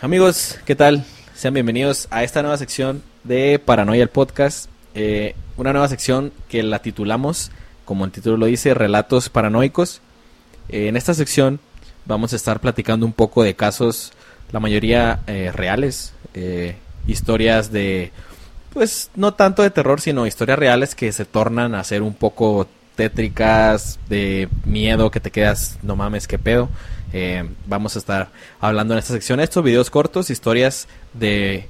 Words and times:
Amigos, 0.00 0.60
¿qué 0.64 0.76
tal? 0.76 1.04
Sean 1.34 1.54
bienvenidos 1.54 2.06
a 2.12 2.22
esta 2.22 2.40
nueva 2.40 2.56
sección 2.56 3.02
de 3.24 3.58
Paranoia 3.58 4.04
el 4.04 4.08
Podcast. 4.08 4.70
Eh, 4.94 5.34
una 5.56 5.72
nueva 5.72 5.88
sección 5.88 6.32
que 6.48 6.62
la 6.62 6.78
titulamos, 6.78 7.50
como 7.84 8.04
el 8.04 8.12
título 8.12 8.36
lo 8.36 8.46
dice, 8.46 8.74
Relatos 8.74 9.28
Paranoicos. 9.28 10.00
Eh, 10.68 10.86
en 10.86 10.96
esta 10.96 11.14
sección 11.14 11.58
vamos 12.04 12.32
a 12.32 12.36
estar 12.36 12.60
platicando 12.60 13.06
un 13.06 13.12
poco 13.12 13.42
de 13.42 13.56
casos, 13.56 14.12
la 14.52 14.60
mayoría 14.60 15.18
eh, 15.26 15.50
reales, 15.52 16.12
historias 17.08 17.72
de, 17.72 18.12
pues 18.72 19.10
no 19.16 19.34
tanto 19.34 19.64
de 19.64 19.70
terror, 19.70 20.00
sino 20.00 20.28
historias 20.28 20.60
reales 20.60 20.94
que 20.94 21.10
se 21.10 21.24
tornan 21.24 21.74
a 21.74 21.82
ser 21.82 22.02
un 22.02 22.14
poco 22.14 22.68
tétricas, 22.98 24.00
de 24.08 24.48
miedo, 24.64 25.12
que 25.12 25.20
te 25.20 25.30
quedas, 25.30 25.78
no 25.84 25.94
mames, 25.94 26.26
qué 26.26 26.36
pedo. 26.36 26.68
Eh, 27.12 27.48
vamos 27.64 27.94
a 27.94 28.00
estar 28.00 28.30
hablando 28.58 28.92
en 28.92 28.98
esta 28.98 29.12
sección 29.12 29.38
estos 29.38 29.62
videos 29.62 29.88
cortos, 29.88 30.30
historias 30.30 30.88
de 31.14 31.68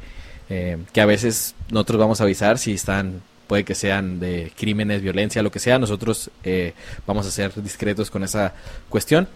eh, 0.48 0.78
que 0.94 1.02
a 1.02 1.06
veces 1.06 1.54
nosotros 1.70 2.00
vamos 2.00 2.22
a 2.22 2.24
avisar 2.24 2.56
si 2.56 2.72
están, 2.72 3.20
puede 3.46 3.64
que 3.64 3.74
sean 3.74 4.20
de 4.20 4.50
crímenes, 4.56 5.02
violencia, 5.02 5.42
lo 5.42 5.52
que 5.52 5.58
sea. 5.58 5.78
Nosotros 5.78 6.30
eh, 6.44 6.72
vamos 7.06 7.26
a 7.26 7.30
ser 7.30 7.52
discretos 7.62 8.10
con 8.10 8.24
esa 8.24 8.54
cuestión, 8.88 9.28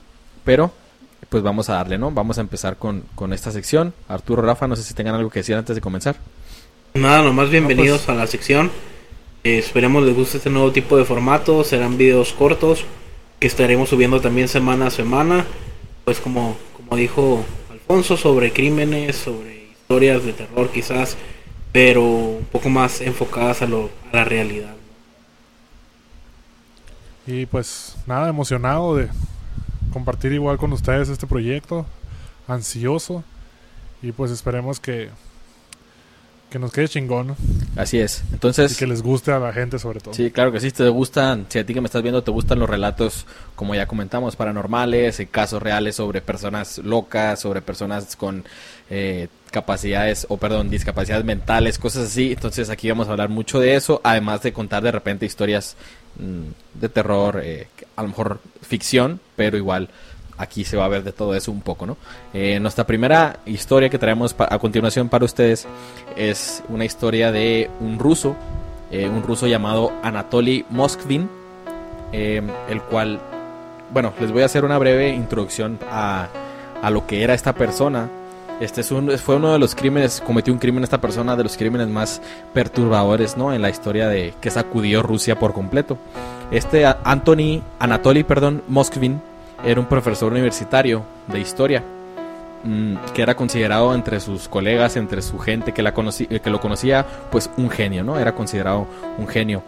pero 0.45 0.73
pues 1.29 1.43
vamos 1.43 1.69
a 1.69 1.75
darle, 1.75 1.99
¿no? 1.99 2.11
Vamos 2.11 2.39
a 2.39 2.41
empezar 2.41 2.79
con, 2.79 3.05
con 3.15 3.35
esta 3.35 3.51
sección. 3.51 3.93
Arturo, 4.09 4.41
Rafa, 4.41 4.67
no 4.67 4.77
sé 4.77 4.83
si 4.83 4.95
tengan 4.95 5.15
algo 5.15 5.29
que 5.29 5.41
decir 5.41 5.57
antes 5.57 5.77
de 5.77 5.83
comenzar. 5.83 6.17
Nada, 6.95 7.21
nomás 7.21 7.51
bienvenidos 7.51 8.01
pues 8.01 8.09
a 8.09 8.19
la 8.19 8.27
sección. 8.27 8.71
Esperemos 9.45 10.05
les 10.05 10.15
guste 10.15 10.39
este 10.39 10.51
nuevo 10.51 10.73
tipo 10.73 10.97
de 10.97 11.05
formato. 11.05 11.65
Serán 11.65 11.99
videos 11.99 12.33
cortos 12.33 12.85
que 13.41 13.47
estaremos 13.47 13.89
subiendo 13.89 14.21
también 14.21 14.49
semana 14.49 14.87
a 14.87 14.91
semana 14.91 15.45
pues 16.05 16.21
como, 16.21 16.57
como 16.77 16.97
dijo 16.97 17.45
Alfonso, 17.71 18.17
sobre 18.17 18.53
crímenes, 18.53 19.17
sobre 19.17 19.71
historias 19.71 20.25
de 20.25 20.33
terror 20.33 20.71
quizás, 20.71 21.17
pero 21.73 22.03
un 22.03 22.47
poco 22.51 22.69
más 22.69 23.01
enfocadas 23.01 23.63
a, 23.63 23.67
lo, 23.67 23.91
a 24.13 24.17
la 24.17 24.25
realidad. 24.25 24.75
Y 27.27 27.47
pues 27.47 27.97
nada, 28.07 28.29
emocionado 28.29 28.97
de 28.97 29.09
compartir 29.93 30.33
igual 30.33 30.59
con 30.59 30.73
ustedes 30.73 31.09
este 31.09 31.27
proyecto, 31.27 31.87
ansioso, 32.49 33.23
y 34.03 34.11
pues 34.11 34.33
esperemos 34.33 34.81
que 34.81 35.11
que 36.53 36.59
nos 36.59 36.71
quede 36.71 36.87
chingón. 36.89 37.35
Así 37.77 37.99
es. 37.99 38.23
Entonces. 38.33 38.73
Y 38.73 38.77
que 38.77 38.87
les 38.87 39.03
guste 39.03 39.33
a 39.33 39.39
la 39.39 39.53
gente, 39.53 39.79
sobre 39.79 40.01
todo. 40.01 40.13
Sí, 40.13 40.31
claro 40.31 40.53
que 40.53 40.61
sí. 40.61 40.71
Te 40.71 40.89
gustan, 40.89 41.47
si 41.49 41.59
a 41.59 41.67
ti 41.67 41.73
que 41.73 41.81
me 41.81 41.87
estás 41.87 42.03
viendo 42.03 42.23
te 42.23 42.31
gustan 42.31 42.59
los 42.59 42.69
relatos, 42.69 43.27
como 43.57 43.75
ya 43.75 43.87
comentamos, 43.87 44.37
paranormales, 44.37 45.21
casos 45.31 45.63
reales 45.63 45.97
sobre 45.97 46.21
personas 46.21 46.79
locas, 46.79 47.41
sobre 47.41 47.63
personas 47.63 48.15
con 48.17 48.45
eh, 48.91 49.29
capacidades, 49.51 50.27
o 50.29 50.37
perdón, 50.37 50.69
discapacidades 50.69 51.25
mentales, 51.25 51.79
cosas 51.79 52.09
así. 52.09 52.33
Entonces 52.33 52.69
aquí 52.69 52.89
vamos 52.91 53.09
a 53.09 53.13
hablar 53.13 53.31
mucho 53.31 53.59
de 53.59 53.75
eso, 53.75 54.03
además 54.05 54.43
de 54.43 54.53
contar 54.53 54.83
de 54.83 54.93
repente 54.93 55.25
historias 55.25 55.77
mm, 56.19 56.81
de 56.81 56.89
terror, 56.91 57.41
eh, 57.43 57.67
a 57.97 58.03
lo 58.03 58.09
mejor 58.09 58.41
ficción, 58.61 59.21
pero 59.37 59.57
igual 59.57 59.89
aquí 60.43 60.65
se 60.65 60.77
va 60.77 60.85
a 60.85 60.89
ver 60.89 61.05
de 61.05 61.13
todo 61.13 61.35
eso 61.35 61.53
un 61.53 61.61
poco, 61.61 61.87
¿no? 61.87 61.97
Eh, 62.35 62.59
nuestra 62.61 62.85
primera 62.85 63.39
historia 63.47 63.89
que 63.89 63.99
traemos 63.99 64.35
a 64.39 64.59
continuación 64.59 65.09
para 65.09 65.25
ustedes 65.25 65.67
es 66.17 66.63
una 66.69 66.85
historia 66.85 67.31
de 67.31 67.71
un 67.81 67.99
ruso, 67.99 68.35
eh, 68.91 69.09
un 69.09 69.23
ruso 69.23 69.47
llamado 69.47 69.93
Anatoly 70.03 70.67
Moskvin, 70.71 71.29
eh, 72.13 72.43
el 72.69 72.83
cual, 72.83 73.21
bueno, 73.93 74.13
les 74.21 74.33
voy 74.33 74.43
a 74.43 74.47
hacer 74.47 74.65
una 74.65 74.79
breve 74.79 75.11
introducción 75.11 75.79
a, 75.91 76.29
a 76.83 76.91
lo 76.91 77.07
que 77.07 77.23
era 77.23 77.35
esta 77.35 77.55
persona. 77.55 78.09
Este 78.61 78.83
es 78.83 78.93
un, 78.93 79.11
fue 79.19 79.37
uno 79.37 79.53
de 79.53 79.59
los 79.59 79.75
crímenes, 79.75 80.21
cometió 80.21 80.53
un 80.53 80.61
crimen 80.61 80.85
esta 80.85 81.01
persona, 81.01 81.35
de 81.37 81.43
los 81.43 81.57
crímenes 81.57 81.89
más 81.89 82.21
perturbadores, 82.53 83.37
¿no? 83.37 83.53
En 83.53 83.63
la 83.63 83.71
historia 83.71 84.09
de 84.09 84.35
que 84.41 84.51
sacudió 84.51 85.03
Rusia 85.03 85.39
por 85.39 85.53
completo. 85.53 85.99
Este 86.51 86.85
Anthony, 86.85 87.63
Anatoly, 87.79 88.23
perdón, 88.25 88.63
Moskvin, 88.69 89.21
era 89.65 89.81
un 89.81 89.87
profesor 89.87 90.33
universitario 90.33 91.05
de 91.29 91.41
historia 91.41 91.83
mm, 92.65 92.97
que 93.15 93.23
era 93.23 93.35
considerado 93.35 93.95
entre 93.95 94.21
sus 94.21 94.49
colegas, 94.49 94.97
entre 94.97 95.23
su 95.23 95.39
gente 95.39 95.73
que, 95.73 95.83
la 95.83 95.91
eh, 95.91 96.41
que 96.41 96.51
lo 96.51 96.61
conocía, 96.61 97.07
pues 97.31 97.51
un 97.57 97.71
genio, 97.71 98.03
¿no? 98.03 98.19
Era 98.19 98.35
considerado 98.35 98.87
un 99.19 99.29
genio. 99.29 99.63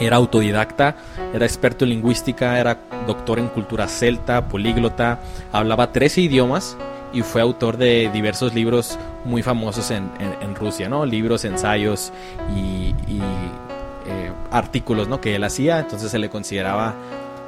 Era 0.00 0.16
autodidacta, 0.16 0.96
era 1.32 1.46
experto 1.46 1.84
en 1.84 1.90
lingüística, 1.90 2.58
era 2.58 2.78
doctor 3.06 3.38
en 3.38 3.46
cultura 3.48 3.86
celta, 3.86 4.48
políglota, 4.48 5.20
hablaba 5.52 5.92
tres 5.92 6.18
idiomas 6.18 6.76
y 7.12 7.22
fue 7.22 7.40
autor 7.40 7.76
de 7.76 8.10
diversos 8.12 8.54
libros 8.54 8.98
muy 9.24 9.42
famosos 9.44 9.92
en, 9.92 10.10
Rusia, 10.56 10.88
¿no? 10.88 11.06
Libros, 11.06 11.44
ensayos 11.44 12.12
y, 12.56 12.92
eh, 13.08 14.32
artículos, 14.50 15.08
¿no? 15.08 15.20
Que 15.20 15.36
él 15.36 15.44
hacía, 15.44 15.78
entonces 15.78 16.10
se 16.10 16.18
le 16.18 16.28
consideraba 16.28 16.94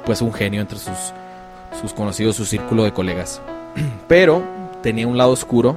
pues 0.05 0.21
un 0.21 0.33
genio 0.33 0.61
entre 0.61 0.79
sus, 0.79 1.13
sus 1.79 1.93
conocidos, 1.93 2.35
su 2.35 2.45
círculo 2.45 2.83
de 2.83 2.93
colegas. 2.93 3.41
Pero 4.07 4.43
tenía 4.81 5.07
un 5.07 5.17
lado 5.17 5.31
oscuro, 5.31 5.75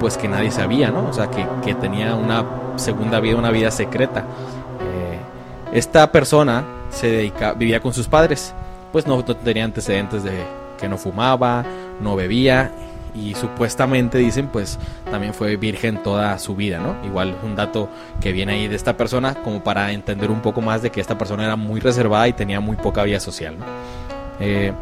pues 0.00 0.16
que 0.16 0.28
nadie 0.28 0.50
sabía, 0.50 0.90
¿no? 0.90 1.08
O 1.08 1.12
sea, 1.12 1.30
que, 1.30 1.74
tenía 1.74 2.14
una 2.14 2.44
segunda 2.76 3.20
vida, 3.20 3.36
una 3.36 3.50
vida 3.50 3.70
secreta. 3.70 4.20
Eh, 4.20 5.18
esta 5.72 6.10
persona 6.12 6.64
se 6.90 7.08
dedica, 7.08 7.52
vivía 7.52 7.80
con 7.80 7.92
sus 7.92 8.08
padres, 8.08 8.54
pues 8.92 9.06
no, 9.06 9.24
tenía 9.24 9.64
antecedentes 9.64 10.22
de 10.22 10.32
que 10.78 10.88
no 10.88 10.96
fumaba, 10.96 11.64
no 12.00 12.16
bebía 12.16 12.70
y 13.14 13.34
supuestamente 13.34 14.18
dicen 14.18 14.48
pues 14.48 14.78
también 15.10 15.34
fue 15.34 15.56
virgen 15.56 16.02
toda 16.02 16.38
su 16.38 16.54
vida, 16.54 16.78
¿no? 16.78 16.94
Igual 17.04 17.36
un 17.42 17.56
dato 17.56 17.88
que 18.20 18.32
viene 18.32 18.52
ahí 18.52 18.68
de 18.68 18.76
esta 18.76 18.96
persona 18.96 19.34
como 19.34 19.62
para 19.62 19.92
entender 19.92 20.30
un 20.30 20.40
poco 20.40 20.60
más 20.60 20.82
de 20.82 20.90
que 20.90 21.00
esta 21.00 21.18
persona 21.18 21.44
era 21.44 21.56
muy 21.56 21.80
reservada 21.80 22.28
y 22.28 22.32
tenía 22.32 22.60
muy 22.60 22.76
poca 22.76 23.02
vida 23.02 23.20
social, 23.20 23.58
¿no? 23.58 23.64
Eh, 24.40 24.72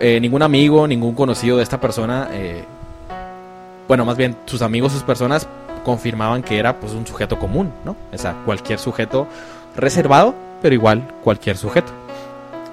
eh, 0.00 0.20
ningún 0.20 0.42
amigo, 0.42 0.86
ningún 0.86 1.14
conocido 1.14 1.56
de 1.56 1.62
esta 1.62 1.80
persona, 1.80 2.28
eh, 2.32 2.64
bueno, 3.86 4.04
más 4.04 4.16
bien 4.16 4.36
sus 4.46 4.62
amigos, 4.62 4.92
sus 4.92 5.02
personas 5.02 5.48
confirmaban 5.84 6.42
que 6.42 6.58
era 6.58 6.78
pues 6.78 6.92
un 6.92 7.06
sujeto 7.06 7.38
común, 7.38 7.72
¿no? 7.84 7.96
O 8.12 8.18
sea, 8.18 8.34
cualquier 8.44 8.78
sujeto 8.78 9.26
reservado, 9.76 10.34
pero 10.62 10.74
igual 10.74 11.02
cualquier 11.22 11.56
sujeto. 11.56 11.92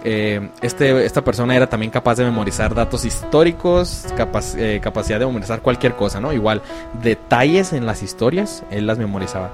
Eh, 0.03 0.49
este, 0.61 1.05
esta 1.05 1.23
persona 1.23 1.55
era 1.55 1.67
también 1.67 1.91
capaz 1.91 2.15
de 2.15 2.25
memorizar 2.25 2.75
datos 2.75 3.05
históricos, 3.05 4.05
capacidad 4.15 5.19
de 5.19 5.25
memorizar 5.25 5.61
cualquier 5.61 5.95
cosa, 5.95 6.19
¿no? 6.19 6.31
Igual 6.31 6.61
detalles 7.01 7.73
en 7.73 7.87
las 7.87 8.03
historias, 8.03 8.63
él 8.69 8.85
las 8.85 8.99
memorizaba. 8.99 9.49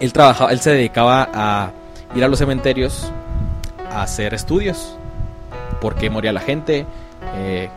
Él 0.00 0.12
trabajaba, 0.12 0.52
él 0.52 0.60
se 0.60 0.70
dedicaba 0.70 1.28
a 1.34 1.70
ir 2.14 2.24
a 2.24 2.28
los 2.28 2.38
cementerios 2.38 3.12
a 3.90 4.02
hacer 4.02 4.32
estudios 4.32 4.96
por 5.82 5.96
qué 5.96 6.10
moría 6.10 6.32
la 6.32 6.40
gente, 6.40 6.86
eh, 7.34 7.68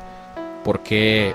por, 0.63 0.81
qué 0.81 1.33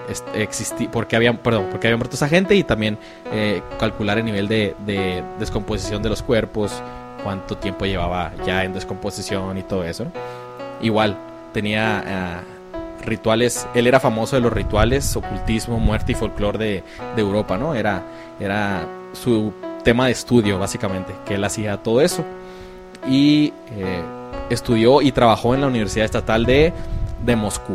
había, 1.13 1.33
perdón, 1.33 1.67
por 1.67 1.79
había 1.79 1.97
muerto 1.97 2.15
esa 2.15 2.29
gente 2.29 2.55
y 2.55 2.63
también 2.63 2.97
eh, 3.33 3.61
calcular 3.81 4.19
el 4.19 4.25
nivel 4.25 4.47
de, 4.47 5.25
descomposición 5.41 6.01
de 6.01 6.11
los 6.11 6.23
cuerpos, 6.23 6.81
cuánto 7.25 7.57
tiempo 7.57 7.87
llevaba 7.87 8.31
ya 8.47 8.63
en 8.63 8.73
descomposición 8.73 9.59
y 9.59 9.65
todo 9.65 9.83
eso. 9.83 10.07
Igual, 10.81 11.17
tenía 11.53 12.05
eh, 12.07 13.05
rituales, 13.05 13.67
él 13.75 13.89
era 13.89 13.99
famoso 13.99 14.37
de 14.37 14.43
los 14.43 14.53
rituales, 14.53 15.17
ocultismo, 15.17 15.81
muerte 15.81 16.13
y 16.13 16.15
folclore 16.15 16.59
de, 16.59 16.85
Europa, 17.17 17.59
¿no? 17.59 17.75
Era, 17.75 18.05
era 18.39 18.87
su 19.13 19.53
tema 19.83 20.07
de 20.07 20.13
estudio, 20.13 20.61
básicamente, 20.61 21.15
que 21.27 21.35
él 21.35 21.43
hacía 21.43 21.79
todo 21.79 22.01
eso. 22.01 22.25
Y 23.09 23.53
estudió 24.51 25.01
y 25.01 25.13
trabajó 25.13 25.55
en 25.55 25.63
la 25.63 25.69
Universidad 25.69 26.05
Estatal 26.05 26.45
de, 26.45 26.73
de 27.25 27.37
Moscú. 27.37 27.75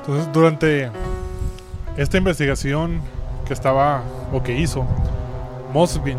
Entonces, 0.00 0.32
durante 0.32 0.90
esta 1.96 2.18
investigación 2.18 3.00
que 3.44 3.52
estaba 3.52 4.02
o 4.32 4.42
que 4.42 4.56
hizo, 4.56 4.84
Mosvin 5.72 6.18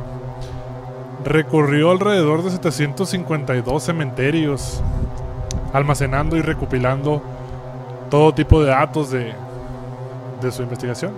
recorrió 1.23 1.91
alrededor 1.91 2.43
de 2.43 2.51
752 2.51 3.83
cementerios, 3.83 4.81
almacenando 5.73 6.35
y 6.35 6.41
recopilando 6.41 7.21
todo 8.09 8.33
tipo 8.33 8.61
de 8.61 8.69
datos 8.69 9.11
de, 9.11 9.33
de 10.41 10.51
su 10.51 10.63
investigación. 10.63 11.13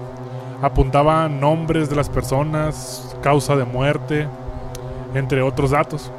Apuntaba 0.62 1.30
nombres 1.30 1.90
de 1.90 1.96
las 1.96 2.10
personas, 2.10 3.16
causa 3.22 3.56
de 3.56 3.66
muerte, 3.66 4.28
entre 5.14 5.42
otros 5.42 5.72
datos. 5.72 6.12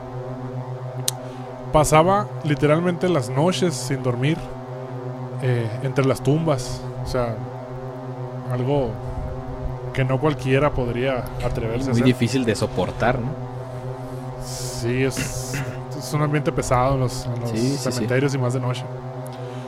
Pasaba 1.72 2.26
literalmente 2.44 3.08
las 3.08 3.30
noches 3.30 3.74
sin 3.74 4.02
dormir 4.02 4.36
eh, 5.42 5.68
entre 5.82 6.04
las 6.04 6.22
tumbas. 6.22 6.82
O 7.04 7.06
sea, 7.06 7.36
algo 8.50 8.90
que 9.92 10.04
no 10.04 10.18
cualquiera 10.18 10.70
podría 10.70 11.24
atreverse 11.44 11.88
a 11.88 11.92
hacer. 11.92 12.02
Muy 12.02 12.12
difícil 12.12 12.44
de 12.44 12.54
soportar, 12.54 13.18
¿no? 13.18 13.28
Sí, 14.44 15.04
es, 15.04 15.54
es 15.98 16.12
un 16.14 16.22
ambiente 16.22 16.50
pesado 16.50 16.94
en 16.94 17.00
los, 17.00 17.28
cementerios 17.78 18.34
y 18.34 18.38
más 18.38 18.54
de 18.54 18.60
noche. 18.60 18.84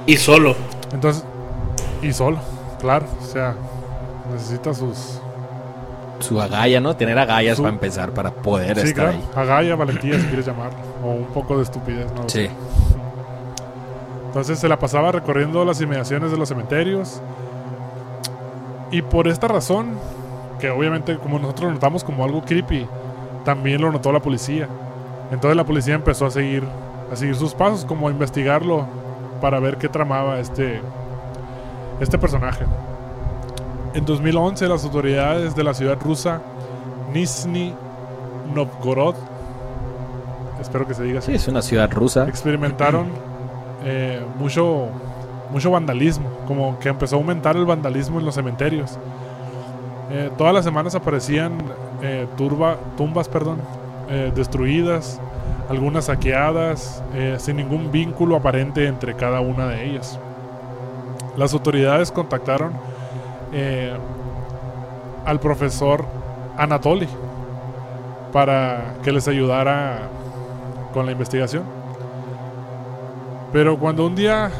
Y 0.06 0.16
solo. 0.16 0.56
Entonces, 0.92 1.24
Y 2.02 2.12
solo, 2.12 2.38
claro. 2.80 3.06
O 3.22 3.24
sea, 3.24 3.54
necesita 4.32 4.74
sus. 4.74 5.20
Su 6.22 6.40
agalla, 6.40 6.80
¿no? 6.80 6.94
Tener 6.96 7.18
agallas 7.18 7.56
Su- 7.56 7.62
para 7.62 7.74
empezar, 7.74 8.12
para 8.12 8.30
poder 8.30 8.78
Sí, 8.80 8.88
estar 8.88 9.06
claro. 9.12 9.18
ahí. 9.18 9.28
Agalla, 9.42 9.76
valentía, 9.76 10.18
si 10.20 10.26
quieres 10.26 10.46
llamarlo. 10.46 10.78
O 11.04 11.10
un 11.10 11.26
poco 11.26 11.56
de 11.56 11.62
estupidez, 11.64 12.06
¿no? 12.14 12.28
Sí. 12.28 12.48
Entonces 14.26 14.58
se 14.58 14.68
la 14.68 14.78
pasaba 14.78 15.12
recorriendo 15.12 15.64
las 15.64 15.80
inmediaciones 15.80 16.30
de 16.30 16.36
los 16.38 16.48
cementerios. 16.48 17.20
Y 18.90 19.02
por 19.02 19.28
esta 19.28 19.48
razón, 19.48 19.90
que 20.58 20.70
obviamente 20.70 21.16
como 21.18 21.38
nosotros 21.38 21.68
lo 21.68 21.74
notamos 21.74 22.04
como 22.04 22.24
algo 22.24 22.42
creepy, 22.42 22.86
también 23.44 23.80
lo 23.82 23.90
notó 23.92 24.12
la 24.12 24.20
policía. 24.20 24.68
Entonces 25.30 25.56
la 25.56 25.64
policía 25.64 25.94
empezó 25.94 26.26
a 26.26 26.30
seguir, 26.30 26.62
a 27.12 27.16
seguir 27.16 27.34
sus 27.34 27.54
pasos, 27.54 27.84
como 27.84 28.08
a 28.08 28.10
investigarlo 28.10 28.86
para 29.40 29.58
ver 29.60 29.76
qué 29.76 29.88
tramaba 29.88 30.38
este, 30.38 30.80
este 32.00 32.16
personaje. 32.18 32.64
En 33.94 34.04
2011 34.04 34.68
las 34.68 34.84
autoridades 34.84 35.54
de 35.54 35.64
la 35.64 35.74
ciudad 35.74 35.98
rusa 36.00 36.40
Nizhny 37.12 37.74
Novgorod, 38.54 39.14
espero 40.60 40.86
que 40.86 40.94
se 40.94 41.02
diga 41.02 41.18
así, 41.18 41.32
Sí, 41.32 41.36
es 41.36 41.48
una 41.48 41.62
ciudad 41.62 41.90
rusa. 41.90 42.26
experimentaron 42.26 43.06
eh, 43.84 44.22
mucho, 44.38 44.86
mucho 45.50 45.70
vandalismo, 45.70 46.28
como 46.46 46.78
que 46.78 46.88
empezó 46.88 47.16
a 47.16 47.18
aumentar 47.18 47.56
el 47.56 47.66
vandalismo 47.66 48.18
en 48.18 48.24
los 48.24 48.34
cementerios. 48.34 48.98
Eh, 50.10 50.30
todas 50.38 50.54
las 50.54 50.64
semanas 50.64 50.94
aparecían 50.94 51.52
eh, 52.02 52.26
turba- 52.36 52.76
tumbas 52.96 53.28
perdón, 53.28 53.58
eh, 54.08 54.32
destruidas, 54.34 55.20
algunas 55.68 56.06
saqueadas, 56.06 57.02
sin 57.38 57.56
ningún 57.56 57.90
vínculo 57.92 58.36
aparente 58.36 58.86
entre 58.86 59.14
cada 59.14 59.40
una 59.40 59.66
de 59.68 59.86
ellas. 59.86 60.18
Las 61.36 61.54
autoridades 61.54 62.10
contactaron 62.12 62.72
eh, 63.52 63.96
al 65.24 65.40
profesor 65.40 66.04
Anatoly 66.56 67.08
para 68.32 68.94
que 69.02 69.12
les 69.12 69.28
ayudara 69.28 70.08
con 70.92 71.06
la 71.06 71.12
investigación. 71.12 71.64
Pero 73.52 73.78
cuando 73.78 74.06
un 74.06 74.14
día 74.14 74.50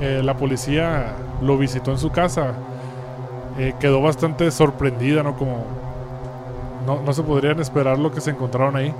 eh, 0.00 0.20
la 0.24 0.36
policía 0.36 1.14
lo 1.40 1.56
visitó 1.56 1.92
en 1.92 1.98
su 1.98 2.10
casa, 2.10 2.54
eh, 3.58 3.74
quedó 3.78 4.00
bastante 4.00 4.50
sorprendida, 4.50 5.22
¿no? 5.22 5.36
Como 5.36 5.64
no, 6.86 7.00
no 7.02 7.12
se 7.12 7.22
podrían 7.22 7.60
esperar 7.60 7.98
lo 7.98 8.10
que 8.10 8.20
se 8.20 8.30
encontraron 8.30 8.74
ahí. 8.76 8.92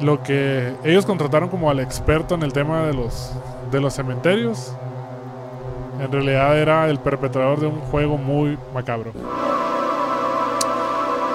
Lo 0.00 0.22
que 0.22 0.74
ellos 0.84 1.04
contrataron 1.04 1.48
como 1.48 1.70
al 1.70 1.80
experto 1.80 2.36
en 2.36 2.44
el 2.44 2.52
tema 2.52 2.82
de 2.82 2.94
los, 2.94 3.32
de 3.72 3.80
los 3.80 3.94
cementerios, 3.94 4.72
en 6.00 6.12
realidad 6.12 6.58
era 6.58 6.88
el 6.88 6.98
perpetrador 6.98 7.60
de 7.60 7.66
un 7.66 7.80
juego 7.80 8.16
muy 8.18 8.58
macabro. 8.74 9.12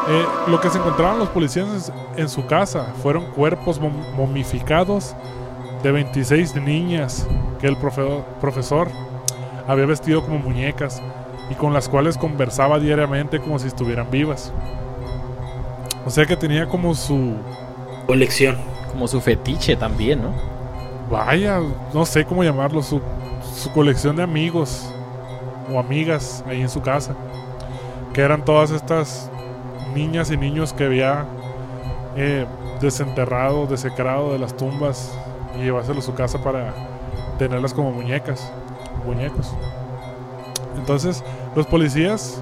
Eh, 0.09 0.25
lo 0.47 0.59
que 0.59 0.69
se 0.69 0.77
encontraron 0.79 1.19
los 1.19 1.29
policías 1.29 1.91
en 2.17 2.27
su 2.27 2.45
casa 2.45 2.87
fueron 3.01 3.23
cuerpos 3.31 3.79
mom- 3.81 3.93
momificados 4.17 5.15
de 5.81 5.91
26 5.93 6.55
niñas 6.55 7.25
que 7.59 7.67
el 7.67 7.77
profe- 7.77 8.23
profesor 8.41 8.89
había 9.65 9.85
vestido 9.85 10.21
como 10.21 10.39
muñecas 10.39 11.01
y 11.49 11.55
con 11.55 11.73
las 11.73 11.87
cuales 11.87 12.17
conversaba 12.17 12.79
diariamente 12.79 13.39
como 13.39 13.59
si 13.59 13.67
estuvieran 13.67 14.11
vivas. 14.11 14.51
O 16.05 16.09
sea 16.09 16.25
que 16.25 16.35
tenía 16.35 16.67
como 16.67 16.93
su... 16.95 17.35
Colección. 18.05 18.57
Como 18.91 19.07
su 19.07 19.21
fetiche 19.21 19.77
también, 19.77 20.21
¿no? 20.21 20.33
Vaya, 21.09 21.61
no 21.93 22.05
sé 22.05 22.25
cómo 22.25 22.43
llamarlo, 22.43 22.83
su, 22.83 23.01
su 23.53 23.71
colección 23.71 24.15
de 24.15 24.23
amigos 24.23 24.93
o 25.71 25.79
amigas 25.79 26.43
ahí 26.47 26.61
en 26.61 26.69
su 26.69 26.81
casa. 26.81 27.15
Que 28.13 28.21
eran 28.21 28.45
todas 28.45 28.71
estas 28.71 29.29
niñas 29.95 30.31
y 30.31 30.37
niños 30.37 30.73
que 30.73 30.85
había 30.85 31.25
eh, 32.15 32.45
desenterrado, 32.81 33.65
desecrado 33.65 34.33
de 34.33 34.39
las 34.39 34.55
tumbas 34.55 35.17
y 35.57 35.63
llevárselos 35.63 36.03
a 36.03 36.07
su 36.07 36.13
casa 36.13 36.43
para 36.43 36.73
tenerlas 37.37 37.73
como 37.73 37.91
muñecas, 37.91 38.51
muñecos. 39.05 39.53
Entonces, 40.77 41.23
los 41.55 41.65
policías 41.67 42.41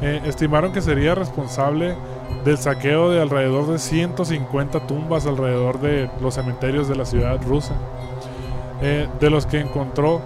eh, 0.00 0.20
estimaron 0.24 0.72
que 0.72 0.80
sería 0.80 1.14
responsable 1.14 1.94
del 2.44 2.58
saqueo 2.58 3.10
de 3.10 3.20
alrededor 3.20 3.66
de 3.66 3.78
150 3.78 4.86
tumbas 4.86 5.26
alrededor 5.26 5.80
de 5.80 6.10
los 6.20 6.34
cementerios 6.34 6.88
de 6.88 6.96
la 6.96 7.04
ciudad 7.04 7.40
rusa, 7.46 7.74
eh, 8.80 9.08
de 9.20 9.30
los 9.30 9.46
que 9.46 9.60
encontró 9.60 10.20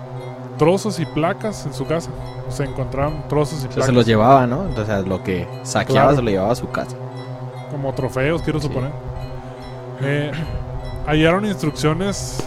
trozos 0.62 1.00
y 1.00 1.06
placas 1.06 1.67
en 1.67 1.75
su 1.75 1.85
casa. 1.88 2.09
Se 2.49 2.62
encontraron 2.62 3.25
trozos 3.29 3.64
y 3.64 3.67
placas 3.67 3.87
se 3.87 3.93
los 3.93 4.06
llevaba, 4.06 4.47
¿no? 4.47 4.62
Entonces 4.64 5.05
lo 5.09 5.20
que 5.25 5.49
saqueaba 5.64 6.11
Claro. 6.11 6.17
se 6.17 6.23
lo 6.23 6.31
llevaba 6.31 6.53
a 6.53 6.55
su 6.55 6.70
casa. 6.70 6.97
como 7.73 7.93
trofeos, 7.94 8.43
quiero 8.43 8.61
Sí. 8.61 8.69
suponer. 8.69 8.91
Eh, 10.03 10.31
hallaron 11.06 11.47
instrucciones 11.47 12.47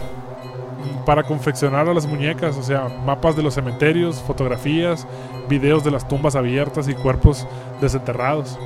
para 1.04 1.24
confeccionar 1.24 1.88
a 1.88 1.92
las 1.92 2.06
muñecas, 2.06 2.56
o 2.56 2.62
sea, 2.62 2.88
mapas 3.04 3.34
de 3.36 3.42
los 3.42 3.52
cementerios, 3.54 4.16
fotografías, 4.22 5.04
videos 5.48 5.82
de 5.84 5.90
las 5.90 6.06
tumbas 6.08 6.36
abiertas 6.36 6.88
y 6.88 6.94
cuerpos 6.94 7.44
desenterrados. 7.82 8.56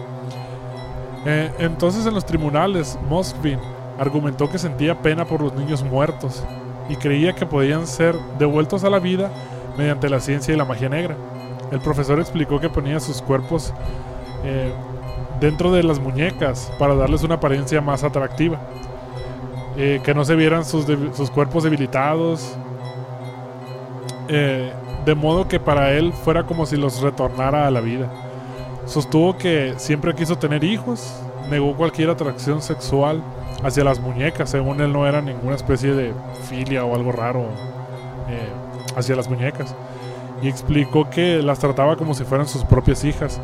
Eh, 1.26 1.50
entonces 1.58 2.04
en 2.06 2.14
los 2.14 2.24
tribunales, 2.26 2.98
Moskvin 3.08 3.58
argumentó 3.98 4.48
que 4.48 4.58
sentía 4.58 5.00
pena 5.00 5.24
por 5.24 5.40
los 5.40 5.54
niños 5.54 5.82
muertos 5.82 6.44
y 6.90 6.96
creía 6.96 7.34
que 7.34 7.46
podían 7.46 7.86
ser 7.86 8.16
devueltos 8.38 8.82
a 8.84 8.90
la 8.90 8.98
vida 8.98 9.30
mediante 9.78 10.10
la 10.10 10.20
ciencia 10.20 10.52
y 10.52 10.56
la 10.56 10.64
magia 10.64 10.88
negra. 10.88 11.16
El 11.70 11.80
profesor 11.80 12.18
explicó 12.18 12.58
que 12.58 12.68
ponía 12.68 12.98
sus 12.98 13.22
cuerpos 13.22 13.72
eh, 14.44 14.72
dentro 15.40 15.70
de 15.70 15.84
las 15.84 16.00
muñecas 16.00 16.72
para 16.78 16.96
darles 16.96 17.22
una 17.22 17.36
apariencia 17.36 17.80
más 17.80 18.02
atractiva. 18.02 18.58
Eh, 19.76 20.00
que 20.04 20.12
no 20.14 20.24
se 20.24 20.34
vieran 20.34 20.64
sus, 20.64 20.84
cuerpos 21.32 21.62
debilitados. 21.62 22.56
eh, 24.28 24.72
de 25.04 25.14
modo 25.14 25.48
que 25.48 25.58
para 25.58 25.92
él 25.92 26.12
fuera 26.12 26.44
como 26.44 26.66
si 26.66 26.76
los 26.76 27.00
retornara 27.00 27.66
a 27.66 27.70
la 27.70 27.80
vida. 27.80 28.10
Sostuvo 28.84 29.36
que 29.36 29.74
siempre 29.78 30.14
quiso 30.14 30.36
tener 30.36 30.62
hijos, 30.62 31.14
negó 31.48 31.74
cualquier 31.74 32.10
atracción 32.10 32.60
sexual 32.60 33.22
hacia 33.62 33.84
las 33.84 34.00
muñecas, 34.00 34.50
según 34.50 34.80
él 34.80 34.92
no 34.92 35.06
era 35.06 35.20
ninguna 35.20 35.54
especie 35.56 35.92
de 35.92 36.12
filia 36.48 36.84
o 36.84 36.94
algo 36.94 37.12
raro 37.12 37.40
eh, 38.28 38.48
hacia 38.96 39.14
las 39.16 39.28
muñecas. 39.28 39.74
Y 40.42 40.48
explicó 40.48 41.10
que 41.10 41.42
las 41.42 41.58
trataba 41.58 41.96
como 41.96 42.14
si 42.14 42.24
fueran 42.24 42.48
sus 42.48 42.64
propias 42.64 43.04
hijas. 43.04 43.40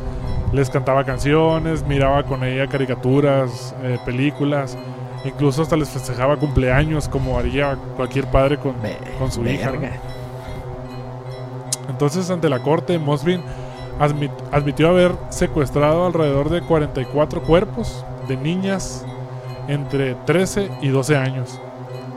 Les 0.51 0.69
cantaba 0.69 1.03
canciones, 1.03 1.85
miraba 1.85 2.23
con 2.23 2.43
ella 2.43 2.67
caricaturas, 2.67 3.75
eh, 3.83 3.99
películas, 4.05 4.75
incluso 5.25 5.61
hasta 5.61 5.75
les 5.75 5.89
festejaba 5.89 6.37
cumpleaños 6.37 7.07
como 7.09 7.37
haría 7.37 7.77
cualquier 7.95 8.25
padre 8.27 8.57
con, 8.57 8.73
con 9.19 9.31
su 9.31 9.45
hija. 9.45 9.71
Entonces, 11.89 12.29
ante 12.29 12.49
la 12.49 12.59
corte, 12.59 12.97
Mosvin 12.99 13.41
admit- 13.99 14.31
admitió 14.51 14.89
haber 14.89 15.11
secuestrado 15.29 16.05
alrededor 16.05 16.49
de 16.49 16.61
44 16.61 17.43
cuerpos 17.43 18.03
de 18.27 18.37
niñas 18.37 19.05
entre 19.67 20.15
13 20.15 20.69
y 20.81 20.89
12 20.89 21.17
años. 21.17 21.59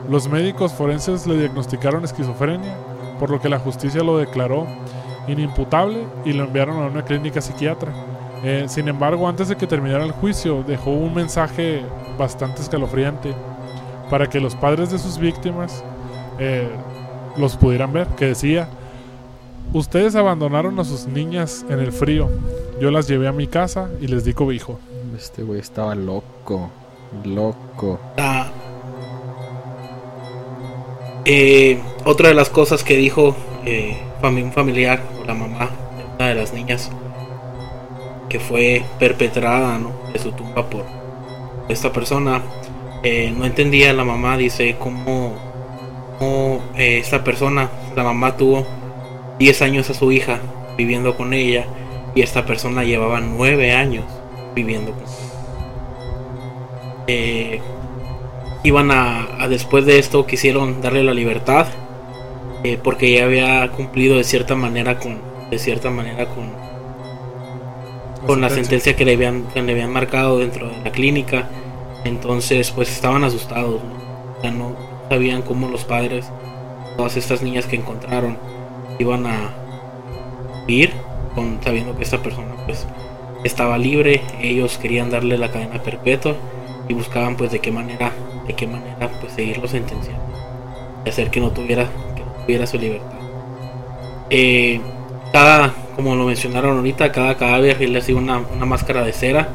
Los 0.09 0.28
médicos 0.28 0.73
forenses 0.73 1.26
le 1.26 1.38
diagnosticaron 1.38 2.04
esquizofrenia, 2.04 2.76
por 3.19 3.30
lo 3.30 3.40
que 3.40 3.49
la 3.49 3.59
justicia 3.59 4.02
lo 4.02 4.19
declaró 4.19 4.66
inimputable 5.28 6.04
y 6.25 6.33
lo 6.33 6.45
enviaron 6.45 6.83
a 6.83 6.87
una 6.87 7.04
clínica 7.04 7.40
psiquiatra. 7.40 7.92
Eh, 8.42 8.64
sin 8.69 8.88
embargo, 8.88 9.28
antes 9.28 9.49
de 9.49 9.57
que 9.57 9.66
terminara 9.66 10.04
el 10.04 10.12
juicio, 10.12 10.64
dejó 10.66 10.90
un 10.90 11.14
mensaje 11.14 11.83
bastante 12.19 12.62
escalofriante 12.62 13.35
para 14.09 14.28
que 14.28 14.40
los 14.40 14.54
padres 14.54 14.90
de 14.90 14.99
sus 14.99 15.19
víctimas 15.19 15.85
eh, 16.38 16.69
los 17.37 17.57
pudieran 17.57 17.92
ver, 17.92 18.09
que 18.09 18.26
decía, 18.26 18.69
Ustedes 19.73 20.16
abandonaron 20.16 20.80
a 20.80 20.85
sus 20.85 21.07
niñas 21.07 21.64
en 21.69 21.78
el 21.78 21.92
frío. 21.92 22.28
Yo 22.80 22.90
las 22.90 23.07
llevé 23.07 23.28
a 23.28 23.33
mi 23.33 23.47
casa 23.47 23.88
y 24.00 24.09
les 24.09 24.25
di 24.25 24.33
cobijo. 24.33 24.80
Este 25.16 25.45
güey 25.45 25.61
estaba 25.61 25.95
loco. 25.95 26.71
Loco. 27.24 27.98
Ah, 28.16 28.50
eh, 31.24 31.78
otra 32.04 32.28
de 32.28 32.34
las 32.34 32.48
cosas 32.48 32.82
que 32.82 32.96
dijo 32.96 33.36
eh, 33.64 33.98
un 34.22 34.52
familiar 34.52 35.02
o 35.20 35.24
la 35.24 35.34
mamá 35.34 35.70
de 35.96 36.04
una 36.14 36.28
de 36.28 36.34
las 36.34 36.52
niñas 36.52 36.90
que 38.28 38.40
fue 38.40 38.84
perpetrada 38.98 39.78
¿no? 39.78 39.92
de 40.12 40.18
su 40.18 40.32
tumba 40.32 40.68
por 40.70 40.84
esta 41.68 41.92
persona 41.92 42.42
eh, 43.02 43.32
no 43.36 43.44
entendía 43.44 43.92
la 43.92 44.04
mamá 44.04 44.36
dice 44.36 44.76
cómo, 44.78 45.34
esta 46.76 47.22
persona 47.22 47.70
la 47.96 48.04
mamá 48.04 48.36
tuvo 48.36 48.66
10 49.38 49.62
años 49.62 49.90
a 49.90 49.94
su 49.94 50.12
hija 50.12 50.40
viviendo 50.76 51.16
con 51.16 51.34
ella 51.34 51.66
y 52.14 52.22
esta 52.22 52.46
persona 52.46 52.84
llevaba 52.84 53.20
9 53.20 53.72
años 53.72 54.04
viviendo 54.54 54.92
con 54.92 55.29
eh, 57.07 57.61
iban 58.62 58.90
a, 58.90 59.42
a 59.42 59.49
después 59.49 59.87
de 59.87 59.99
esto 59.99 60.26
quisieron 60.26 60.80
darle 60.83 61.02
la 61.02 61.14
libertad 61.14 61.66
eh, 62.62 62.78
porque 62.83 63.11
ya 63.12 63.25
había 63.25 63.71
cumplido 63.71 64.16
de 64.16 64.25
cierta 64.25 64.54
manera 64.54 64.99
con 64.99 65.19
de 65.50 65.59
cierta 65.59 65.90
manera 65.90 66.26
con 66.26 66.50
con 68.26 68.42
la 68.42 68.50
sentencia 68.50 68.95
que 68.95 69.07
le 69.07 69.14
habían 69.14 69.45
que 69.45 69.62
le 69.62 69.73
habían 69.73 69.92
marcado 69.92 70.38
dentro 70.38 70.69
de 70.69 70.76
la 70.85 70.92
clínica 70.92 71.49
entonces 72.04 72.71
pues 72.71 72.90
estaban 72.90 73.25
asustados 73.25 73.80
¿no? 73.83 74.42
ya 74.42 74.50
no 74.50 74.76
sabían 75.09 75.40
cómo 75.40 75.69
los 75.69 75.85
padres 75.85 76.30
todas 76.99 77.16
estas 77.16 77.40
niñas 77.40 77.64
que 77.64 77.76
encontraron 77.76 78.37
iban 78.99 79.26
a 79.26 79.54
ir 80.66 80.92
con 81.35 81.59
sabiendo 81.64 81.97
que 81.97 82.04
esta 82.04 82.19
persona 82.19 82.54
pues 82.66 82.87
estaba 83.42 83.78
libre 83.78 84.21
ellos 84.42 84.76
querían 84.76 85.11
darle 85.11 85.38
la 85.38 85.50
cadena 85.50 85.83
perpetua 85.83 86.37
y 86.90 86.92
buscaban 86.92 87.37
pues 87.37 87.52
de 87.52 87.61
qué 87.61 87.70
manera 87.70 88.12
de 88.49 88.54
qué 88.54 88.66
manera 88.66 89.09
pues 89.20 89.32
seguirlo 89.32 89.68
sentenciando 89.68 90.20
y 91.06 91.09
hacer 91.09 91.30
que 91.30 91.40
no 91.40 91.52
tuviera 91.52 91.88
que 92.16 92.25
no 92.25 92.32
tuviera 92.44 92.66
su 92.66 92.78
libertad. 92.78 93.18
Eh, 94.28 94.80
cada 95.32 95.73
como 95.94 96.16
lo 96.16 96.26
mencionaron 96.26 96.78
ahorita 96.78 97.12
cada 97.12 97.37
cadáver 97.37 97.76
él 97.80 97.92
le 97.92 98.00
hacía 98.00 98.16
una, 98.16 98.38
una 98.38 98.66
máscara 98.66 99.04
de 99.04 99.12
cera. 99.12 99.49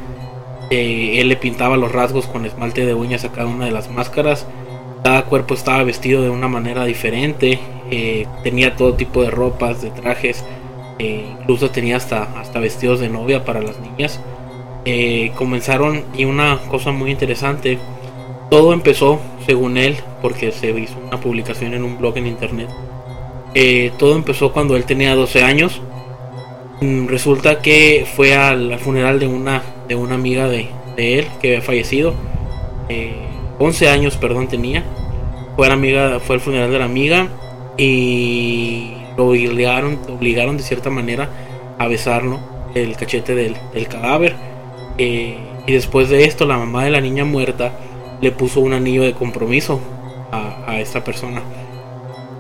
Eh, 0.70 1.20
él 1.20 1.28
le 1.28 1.36
pintaba 1.36 1.78
los 1.78 1.92
rasgos 1.92 2.26
con 2.26 2.46
esmalte 2.46 2.86
de 2.86 2.94
uñas 2.94 3.26
a 3.26 3.32
cada 3.32 3.48
una 3.48 3.66
de 3.66 3.72
las 3.72 3.92
máscaras. 3.92 4.48
Cada 5.04 5.26
cuerpo 5.26 5.54
estaba 5.54 5.84
vestido 5.84 6.24
de 6.24 6.30
una 6.30 6.48
manera 6.48 6.86
diferente 6.86 7.60
eh, 7.92 8.26
tenía 8.44 8.76
todo 8.76 8.96
tipo 8.96 9.22
de 9.22 9.30
ropas 9.30 9.82
de 9.82 9.92
trajes 9.92 10.44
incluso 10.98 11.70
tenía 11.70 11.98
hasta 11.98 12.24
hasta 12.40 12.60
vestidos 12.60 13.02
de 13.02 13.10
novia 13.10 13.44
para 13.44 13.62
las 13.62 13.78
niñas 13.82 14.22
eh, 14.86 15.32
comenzaron 15.36 16.04
y 16.16 16.26
una 16.26 16.60
cosa 16.70 16.92
muy 16.92 17.12
interesante 17.12 17.80
todo 18.50 18.74
empezó 18.74 19.20
según 19.46 19.78
él 19.78 19.98
porque 20.22 20.52
se 20.52 20.70
hizo 20.70 21.00
una 21.00 21.20
publicación 21.20 21.74
en 21.74 21.84
un 21.84 21.98
blog 21.98 22.18
en 22.18 22.28
internet 22.28 22.70
eh, 23.58 23.94
todo 23.98 24.18
empezó 24.18 24.52
cuando 24.52 24.76
él 24.76 24.84
tenía 24.84 25.16
12 25.16 25.42
años. 25.42 25.82
Mm, 26.82 27.08
resulta 27.08 27.62
que 27.62 28.06
fue 28.16 28.36
al 28.36 28.78
funeral 28.80 29.18
de 29.18 29.28
una 29.28 29.64
de 29.88 29.96
una 29.96 30.16
amiga 30.16 30.50
de, 30.50 30.68
él 30.98 31.28
que 31.42 31.50
había 31.50 31.62
fallecido 31.62 32.14
eh, 32.90 33.16
11 33.58 33.90
años 33.90 34.18
perdón 34.18 34.50
tenía. 34.50 34.84
Fue 35.56 35.70
la 35.70 35.76
amiga 35.76 36.20
fue 36.20 36.36
al 36.36 36.42
funeral 36.42 36.70
de 36.70 36.80
la 36.80 36.86
amiga 36.86 37.30
y 37.78 38.92
lo 39.16 39.28
obligaron 39.28 40.00
obligaron 40.10 40.58
de 40.58 40.64
cierta 40.64 40.90
manera 40.90 41.30
a 41.78 41.88
besarlo 41.88 42.40
el 42.74 42.98
cachete 42.98 43.36
del, 43.36 43.56
del 43.74 43.88
cadáver 43.88 44.36
eh, 44.98 45.38
y 45.68 45.72
después 45.74 46.10
de 46.10 46.26
esto 46.26 46.46
la 46.46 46.58
mamá 46.58 46.84
de 46.84 46.92
la 46.92 47.02
niña 47.02 47.26
muerta 47.26 47.72
le 48.22 48.32
puso 48.32 48.62
un 48.62 48.74
anillo 48.74 49.04
de 49.04 49.14
compromiso 49.14 49.80
a, 50.32 50.80
esta 50.80 51.04
persona. 51.04 51.42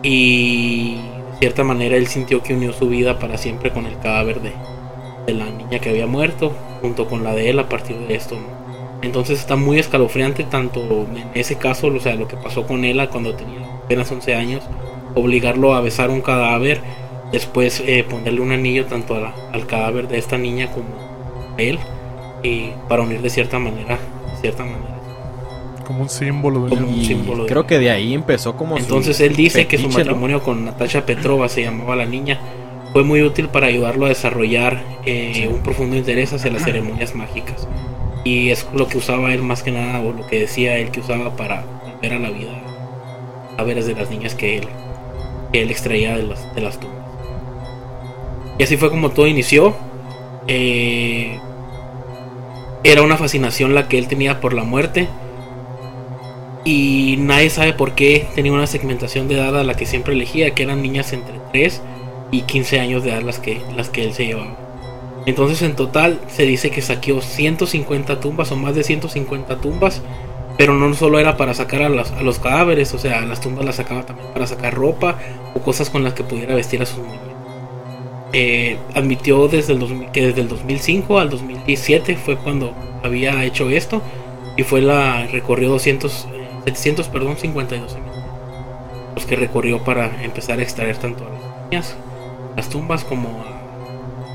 Y 0.03 0.95
de 0.95 1.39
cierta 1.39 1.63
manera 1.63 1.95
él 1.95 2.07
sintió 2.07 2.43
que 2.43 2.53
unió 2.53 2.73
su 2.73 2.87
vida 2.89 3.19
para 3.19 3.37
siempre 3.37 3.71
con 3.71 3.85
el 3.85 3.97
cadáver 3.99 4.41
de, 4.41 4.53
la 5.33 5.45
niña 5.45 5.79
que 5.79 5.89
había 5.89 6.05
muerto 6.05 6.51
junto 6.81 7.07
con 7.07 7.23
la 7.23 7.33
de 7.33 7.49
él 7.49 7.57
a 7.57 7.67
partir 7.67 7.97
de 7.97 8.13
esto 8.13 8.37
entonces 9.01 9.39
está 9.39 9.55
muy 9.55 9.79
escalofriante 9.79 10.43
tanto 10.43 10.81
en 10.81 11.31
ese 11.33 11.55
caso 11.55 11.87
o 11.87 11.99
sea 11.99 12.15
lo 12.15 12.27
que 12.27 12.37
pasó 12.37 12.67
con 12.67 12.85
él 12.85 13.05
cuando 13.09 13.33
tenía 13.33 13.65
apenas 13.83 14.11
11 14.11 14.35
años 14.35 14.63
obligarlo 15.15 15.73
a 15.73 15.81
besar 15.81 16.11
un 16.11 16.21
cadáver 16.21 16.79
después 17.31 17.81
eh, 17.87 18.05
ponerle 18.07 18.39
un 18.39 18.51
anillo 18.51 18.85
tanto 18.85 19.15
al 19.15 19.65
cadáver 19.65 20.07
de 20.07 20.19
esta 20.19 20.37
niña 20.37 20.71
como 20.71 20.89
a 21.57 21.61
él 21.61 21.79
y 22.45 22.73
para 22.87 23.01
unir 23.03 23.21
de 23.21 23.29
cierta 23.29 23.59
manera 23.59 23.97
de 24.33 24.41
cierta 24.41 24.63
manera. 24.63 24.95
Como 25.85 26.01
un 26.01 26.09
símbolo 26.09 26.63
de 26.63 26.69
Como 26.69 26.87
un 26.87 26.95
Y 26.99 27.05
símbolo 27.05 27.43
de- 27.43 27.49
creo 27.49 27.65
que 27.67 27.77
de 27.79 27.91
ahí 27.91 28.13
empezó 28.13 28.55
como 28.57 28.77
Entonces 28.77 29.19
él 29.19 29.35
dice 29.35 29.67
que 29.67 29.77
su 29.77 29.83
fetiche, 29.83 29.99
¿no? 30.03 30.11
matrimonio 30.11 30.41
con 30.43 30.65
Natasha 30.65 31.05
Petrova 31.05 31.47
se 31.49 31.61
llamaba 31.61 31.95
la 31.95 32.05
niña. 32.05 32.39
Fue 32.91 33.03
muy 33.03 33.21
útil 33.21 33.49
para 33.49 33.67
ayudarlo 33.67 34.05
a 34.05 34.09
desarrollar 34.09 34.81
eh, 35.05 35.49
un 35.51 35.59
profundo 35.61 35.95
interés 35.95 36.33
hacia 36.33 36.49
las 36.51 36.63
ceremonias 36.63 37.13
mágicas. 37.13 37.67
Y 38.23 38.49
es 38.49 38.65
lo 38.73 38.87
que 38.87 38.97
usaba 38.97 39.31
él 39.33 39.43
más 39.43 39.61
que 39.61 39.71
nada 39.71 39.99
o 39.99 40.11
lo 40.13 40.25
que 40.27 40.39
decía 40.39 40.77
él 40.77 40.89
que 40.91 41.01
usaba 41.01 41.35
para 41.35 41.63
volver 41.83 42.13
a 42.13 42.19
la 42.19 42.29
vida 42.31 42.51
a 43.57 43.63
ver 43.63 43.83
de 43.83 43.93
las 43.93 44.09
niñas 44.09 44.33
que 44.35 44.57
él 44.57 44.67
que 45.53 45.61
él 45.61 45.69
extraía 45.71 46.17
de 46.17 46.23
las 46.23 46.55
de 46.55 46.61
las 46.61 46.79
tumbas. 46.79 46.97
Y 48.57 48.63
así 48.63 48.75
fue 48.77 48.89
como 48.89 49.11
todo 49.11 49.27
inició. 49.27 49.75
Eh, 50.47 51.39
era 52.85 53.01
una 53.01 53.17
fascinación 53.17 53.73
la 53.75 53.87
que 53.87 53.97
él 53.97 54.07
tenía 54.07 54.39
por 54.39 54.53
la 54.53 54.63
muerte 54.63 55.09
y 56.63 57.17
nadie 57.19 57.49
sabe 57.49 57.73
por 57.73 57.93
qué 57.93 58.27
tenía 58.35 58.51
una 58.53 58.67
segmentación 58.67 59.27
de 59.27 59.35
edad 59.35 59.57
a 59.59 59.63
la 59.63 59.75
que 59.75 59.85
siempre 59.85 60.13
elegía, 60.13 60.53
que 60.55 60.63
eran 60.63 60.81
niñas 60.81 61.13
entre 61.13 61.39
3 61.51 61.81
y 62.31 62.41
15 62.43 62.79
años 62.79 63.03
de 63.03 63.11
edad 63.11 63.21
las 63.21 63.39
que, 63.39 63.61
las 63.75 63.89
que 63.89 64.03
él 64.03 64.13
se 64.13 64.25
llevaba. 64.25 64.57
Entonces 65.25 65.61
en 65.61 65.75
total 65.75 66.21
se 66.27 66.43
dice 66.43 66.71
que 66.71 66.81
saqueó 66.81 67.21
150 67.21 68.19
tumbas 68.19 68.51
o 68.51 68.55
más 68.55 68.75
de 68.75 68.83
150 68.83 69.57
tumbas, 69.57 70.01
pero 70.57 70.73
no 70.73 70.93
solo 70.93 71.19
era 71.19 71.37
para 71.37 71.53
sacar 71.53 71.81
a, 71.83 71.89
las- 71.89 72.11
a 72.13 72.23
los 72.23 72.39
cadáveres, 72.39 72.93
o 72.93 72.99
sea, 72.99 73.25
las 73.25 73.41
tumbas 73.41 73.65
las 73.65 73.75
sacaba 73.75 74.05
también 74.05 74.29
para 74.33 74.47
sacar 74.47 74.73
ropa 74.73 75.17
o 75.53 75.61
cosas 75.61 75.89
con 75.89 76.03
las 76.03 76.13
que 76.13 76.23
pudiera 76.23 76.55
vestir 76.55 76.81
a 76.81 76.85
sus 76.85 76.99
muñecos. 76.99 77.34
Eh, 78.37 78.77
admitió 78.93 79.47
desde 79.47 79.71
el 79.71 79.79
2000 79.79 80.11
que 80.11 80.27
desde 80.27 80.41
el 80.41 80.49
2005 80.49 81.19
al 81.19 81.29
2017 81.29 82.17
fue 82.17 82.35
cuando 82.35 82.73
había 83.01 83.41
hecho 83.45 83.69
esto 83.69 84.01
y 84.57 84.63
fue 84.63 84.81
la 84.81 85.25
recorrió 85.27 85.69
200 85.69 86.27
eh, 86.33 86.47
700 86.65 87.07
perdón 87.07 87.37
52 87.37 87.95
minutos 87.95 88.23
los 89.15 89.25
que 89.25 89.37
recorrió 89.37 89.85
para 89.85 90.21
empezar 90.21 90.59
a 90.59 90.63
extraer 90.63 90.97
tanto 90.97 91.23
a 91.23 91.73
las 91.73 91.95
las 92.57 92.67
tumbas 92.67 93.05
como 93.05 93.29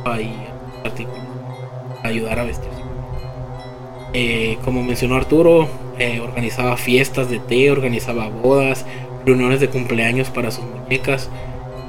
a, 0.07 0.19
ayudar 2.02 2.38
a 2.38 2.45
vestirse 2.45 2.80
Eh, 4.14 4.57
como 4.64 4.83
mencionó 4.83 5.16
Arturo 5.16 5.69
eh, 5.99 6.21
organizaba 6.21 6.78
fiestas 6.78 7.28
de 7.28 7.38
té 7.38 7.71
organizaba 7.71 8.30
bodas 8.30 8.87
reuniones 9.26 9.61
de 9.61 9.69
cumpleaños 9.69 10.30
para 10.30 10.50
sus 10.50 10.64
muñecas 10.64 11.28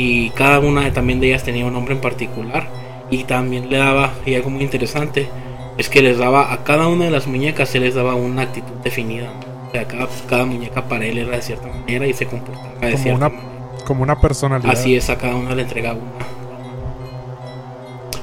y 0.03 0.29
cada 0.31 0.59
una 0.59 0.81
de- 0.85 0.91
también 0.91 1.19
de 1.19 1.27
ellas 1.27 1.43
tenía 1.43 1.65
un 1.65 1.73
nombre 1.73 1.93
en 1.93 2.01
particular 2.01 2.67
y 3.09 3.23
también 3.25 3.69
le 3.69 3.77
daba 3.77 4.11
y 4.25 4.35
algo 4.35 4.49
muy 4.49 4.63
interesante 4.63 5.27
es 5.77 5.89
que 5.89 6.01
les 6.01 6.17
daba 6.17 6.51
a 6.53 6.63
cada 6.63 6.87
una 6.87 7.05
de 7.05 7.11
las 7.11 7.27
muñecas 7.27 7.69
se 7.69 7.79
les 7.79 7.93
daba 7.95 8.15
una 8.15 8.41
actitud 8.43 8.75
definida 8.83 9.29
o 9.67 9.71
sea 9.71 9.85
cada, 9.85 10.07
cada 10.29 10.45
muñeca 10.45 10.83
para 10.89 11.05
él 11.05 11.17
era 11.17 11.35
de 11.35 11.41
cierta 11.41 11.67
manera 11.67 12.07
y 12.07 12.13
se 12.13 12.25
comportaba 12.25 12.73
de 12.81 12.91
Como 12.93 13.03
cierta 13.03 13.17
una 13.17 13.29
manera 13.29 13.83
Como 13.85 14.03
una 14.03 14.19
personalidad. 14.19 14.71
así 14.71 14.95
es 14.95 15.09
a 15.09 15.17
cada 15.17 15.35
una 15.35 15.53
le 15.55 15.63
entregaba 15.63 15.99
una 15.99 16.25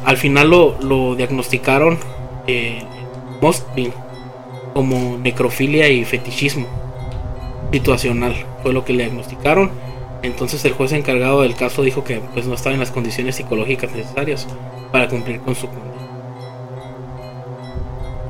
al 0.05 0.17
final 0.17 0.49
lo, 0.51 0.77
lo 0.81 1.15
diagnosticaron 1.17 1.99
eh, 2.47 2.79
en 2.81 3.41
Mostyn 3.43 3.93
como 4.75 5.19
necrofilia 5.19 5.89
y 5.89 6.05
fetichismo 6.05 6.67
situacional 7.73 8.35
fue 8.63 8.73
lo 8.73 8.85
que 8.85 8.93
le 8.95 9.05
diagnosticaron 9.05 9.71
entonces 10.23 10.65
el 10.65 10.73
juez 10.73 10.93
encargado 10.93 11.43
del 11.43 11.55
caso 11.55 11.83
dijo 11.83 12.03
que 12.05 12.21
pues 12.35 12.47
no 12.47 12.55
estaba 12.55 12.75
en 12.75 12.81
las 12.81 12.91
condiciones 12.91 13.37
psicológicas 13.37 13.93
necesarias 13.93 14.47
para 14.93 15.09
cumplir 15.09 15.41
con 15.41 15.55
su 15.55 15.67
condena 15.69 15.95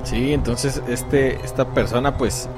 Sí, 0.04 0.32
entonces 0.32 0.82
este, 0.88 1.36
esta 1.44 1.68
persona 1.74 2.16
pues 2.16 2.48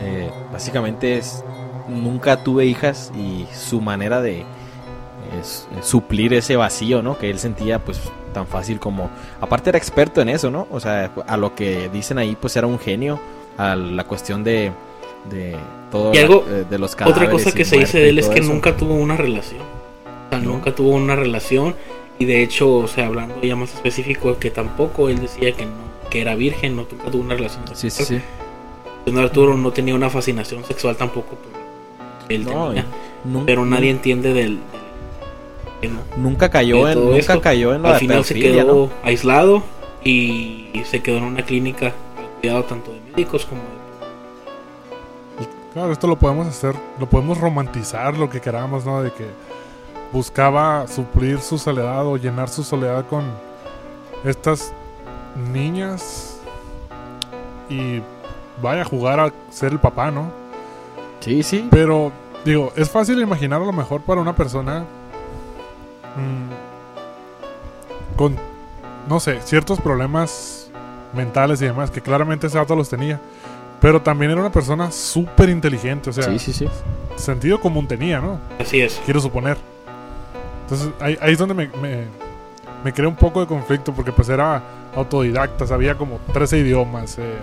eh, 0.00 0.30
básicamente 0.52 1.16
es, 1.18 1.44
nunca 1.86 2.42
tuve 2.42 2.66
hijas 2.66 3.12
y 3.16 3.46
su 3.54 3.80
manera 3.80 4.20
de 4.20 4.44
es- 5.40 5.68
suplir 5.82 6.34
ese 6.34 6.56
vacío, 6.56 7.02
¿no? 7.02 7.16
Que 7.16 7.30
él 7.30 7.38
sentía 7.38 7.78
pues 7.84 8.00
tan 8.34 8.46
fácil 8.46 8.80
como... 8.80 9.10
Aparte 9.40 9.70
era 9.70 9.78
experto 9.78 10.20
en 10.20 10.28
eso, 10.28 10.50
¿no? 10.50 10.66
O 10.72 10.80
sea, 10.80 11.12
a 11.26 11.36
lo 11.36 11.54
que 11.54 11.88
dicen 11.88 12.18
ahí 12.18 12.36
pues 12.40 12.56
era 12.56 12.66
un 12.66 12.78
genio 12.80 13.20
a 13.56 13.76
la 13.76 14.02
cuestión 14.04 14.42
de, 14.42 14.72
de 15.30 15.56
todo 15.90 16.12
Y 16.14 16.18
algo- 16.18 16.44
la- 16.48 16.58
eh, 16.58 16.64
de 16.68 16.78
los 16.78 16.92
Otra 16.94 17.06
cadáveres 17.06 17.30
cosa 17.30 17.48
y 17.50 17.52
que 17.52 17.64
se 17.64 17.78
dice 17.78 17.98
de 17.98 18.08
él 18.10 18.18
es 18.18 18.28
que 18.28 18.40
eso. 18.40 18.52
nunca 18.52 18.76
tuvo 18.76 18.94
una 18.94 19.16
relación. 19.16 19.60
O 19.62 20.30
sea, 20.30 20.38
No. 20.38 20.50
nunca 20.52 20.74
tuvo 20.74 20.90
una 20.90 21.16
relación. 21.16 21.74
Y 22.18 22.24
de 22.24 22.42
hecho, 22.42 22.74
o 22.78 22.88
sea, 22.88 23.06
hablando 23.06 23.40
ya 23.42 23.54
más 23.56 23.72
específico, 23.74 24.38
que 24.38 24.50
tampoco 24.50 25.08
él 25.08 25.20
decía 25.20 25.52
que 25.52 25.64
no, 25.66 25.72
que 26.10 26.20
era 26.20 26.34
virgen, 26.34 26.74
no 26.76 26.86
nunca 26.90 27.10
tuvo 27.10 27.22
una 27.22 27.34
relación 27.36 27.62
Sí, 27.74 27.90
sí, 27.90 27.90
sexual. 27.90 28.20
sí. 28.20 28.24
Don 29.06 29.18
Arturo 29.18 29.56
no 29.56 29.70
tenía 29.70 29.94
una 29.94 30.10
fascinación 30.10 30.64
sexual 30.64 30.96
tampoco 30.96 31.36
él 32.28 32.44
No, 32.44 32.68
tenía. 32.68 32.84
Pero 33.46 33.64
nadie 33.64 33.90
entiende 33.90 34.32
del. 34.34 34.58
Nunca 36.16 36.50
cayó 36.50 36.86
de 36.86 36.92
en, 36.92 36.98
nunca 37.04 37.18
esto. 37.18 37.40
cayó 37.40 37.74
en 37.74 37.86
Al 37.86 37.94
final 38.00 38.24
se 38.24 38.34
quedó 38.34 38.64
¿no? 38.64 38.90
aislado 39.04 39.62
y 40.04 40.70
se 40.84 41.00
quedó 41.02 41.18
en 41.18 41.24
una 41.24 41.42
clínica 41.44 41.92
cuidado 42.40 42.64
tanto 42.64 42.92
de 42.92 42.98
médicos 43.12 43.46
como 43.46 43.62
de 43.62 43.77
Claro, 45.72 45.92
esto 45.92 46.06
lo 46.06 46.18
podemos 46.18 46.46
hacer, 46.46 46.74
lo 46.98 47.08
podemos 47.08 47.38
romantizar 47.38 48.16
lo 48.16 48.30
que 48.30 48.40
queramos, 48.40 48.84
¿no? 48.84 49.02
De 49.02 49.12
que 49.12 49.26
buscaba 50.12 50.86
suplir 50.88 51.40
su 51.40 51.58
soledad 51.58 52.06
o 52.06 52.16
llenar 52.16 52.48
su 52.48 52.64
soledad 52.64 53.06
con 53.06 53.24
estas 54.24 54.72
niñas 55.52 56.40
y 57.68 58.00
vaya 58.62 58.82
a 58.82 58.84
jugar 58.84 59.20
a 59.20 59.32
ser 59.50 59.72
el 59.72 59.78
papá, 59.78 60.10
¿no? 60.10 60.30
Sí, 61.20 61.42
sí. 61.42 61.68
Pero 61.70 62.12
digo, 62.44 62.72
es 62.76 62.90
fácil 62.90 63.20
imaginar 63.20 63.60
a 63.60 63.66
lo 63.66 63.72
mejor 63.72 64.00
para 64.00 64.20
una 64.20 64.34
persona 64.34 64.84
mm, 66.16 68.16
con, 68.16 68.36
no 69.08 69.20
sé, 69.20 69.40
ciertos 69.42 69.80
problemas 69.80 70.70
mentales 71.14 71.60
y 71.62 71.66
demás, 71.66 71.90
que 71.90 72.00
claramente 72.00 72.46
ese 72.46 72.58
dato 72.58 72.74
los 72.74 72.88
tenía. 72.88 73.20
Pero 73.80 74.02
también 74.02 74.30
era 74.32 74.40
una 74.40 74.50
persona 74.52 74.90
súper 74.90 75.48
inteligente, 75.48 76.10
o 76.10 76.12
sea, 76.12 76.24
Sí, 76.24 76.38
sí, 76.38 76.52
sí. 76.52 76.68
sentido 77.16 77.60
común 77.60 77.86
tenía, 77.86 78.20
¿no? 78.20 78.38
Así 78.58 78.80
es. 78.80 79.00
Quiero 79.04 79.20
suponer. 79.20 79.56
Entonces 80.62 80.90
ahí, 81.00 81.16
ahí 81.20 81.32
es 81.32 81.38
donde 81.38 81.54
me, 81.54 81.68
me, 81.80 82.04
me 82.84 82.92
crea 82.92 83.08
un 83.08 83.16
poco 83.16 83.40
de 83.40 83.46
conflicto, 83.46 83.92
porque 83.92 84.12
pues 84.12 84.28
era 84.28 84.62
autodidacta, 84.96 85.66
sabía 85.66 85.94
como 85.96 86.18
13 86.32 86.58
idiomas. 86.58 87.18
eh, 87.18 87.36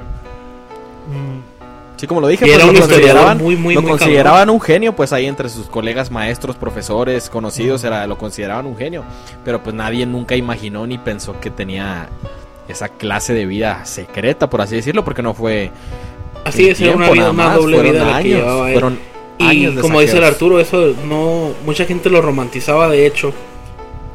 mm, 1.10 1.56
Sí, 1.98 2.08
como 2.08 2.20
lo 2.20 2.28
dije, 2.28 2.46
pues 2.46 2.58
era 2.58 2.66
lo 2.66 2.78
consideraban, 2.78 3.38
muy, 3.38 3.56
muy, 3.56 3.74
lo 3.74 3.82
muy 3.82 3.92
consideraban 3.92 4.50
un 4.50 4.60
genio, 4.60 4.94
pues 4.94 5.14
ahí 5.14 5.28
entre 5.28 5.48
sus 5.48 5.68
colegas 5.68 6.12
maestros, 6.12 6.58
profesores, 6.58 7.30
conocidos, 7.30 7.86
era, 7.86 8.06
lo 8.06 8.18
consideraban 8.18 8.66
un 8.66 8.76
genio. 8.76 9.06
Pero 9.46 9.64
pues 9.64 9.74
nadie 9.74 10.06
nunca 10.06 10.36
imaginó 10.36 10.86
ni 10.86 10.98
pensó 10.98 11.40
que 11.40 11.50
tenía 11.50 12.10
esa 12.68 12.90
clase 12.90 13.34
de 13.34 13.46
vida 13.46 13.86
secreta, 13.86 14.50
por 14.50 14.60
así 14.60 14.76
decirlo, 14.76 15.06
porque 15.06 15.22
no 15.22 15.34
fue 15.34 15.72
Así 16.46 16.70
es, 16.70 16.80
era 16.80 16.96
una 16.96 17.10
vida, 17.10 17.34
más, 17.34 17.56
doble 17.58 17.82
vida 17.82 18.06
la 18.06 18.06
que 18.06 18.14
años, 18.30 18.40
llevaba 18.40 18.72
él. 18.72 18.98
Y 19.38 19.44
años 19.44 19.76
como 19.82 20.00
dice 20.00 20.18
el. 20.18 20.24
Arturo, 20.24 20.60
eso 20.62 20.94
no. 21.08 21.52
Mucha 21.66 21.86
gente 21.86 22.10
lo 22.10 22.22
romantizaba, 22.22 22.88
de 22.88 23.06
hecho, 23.06 23.34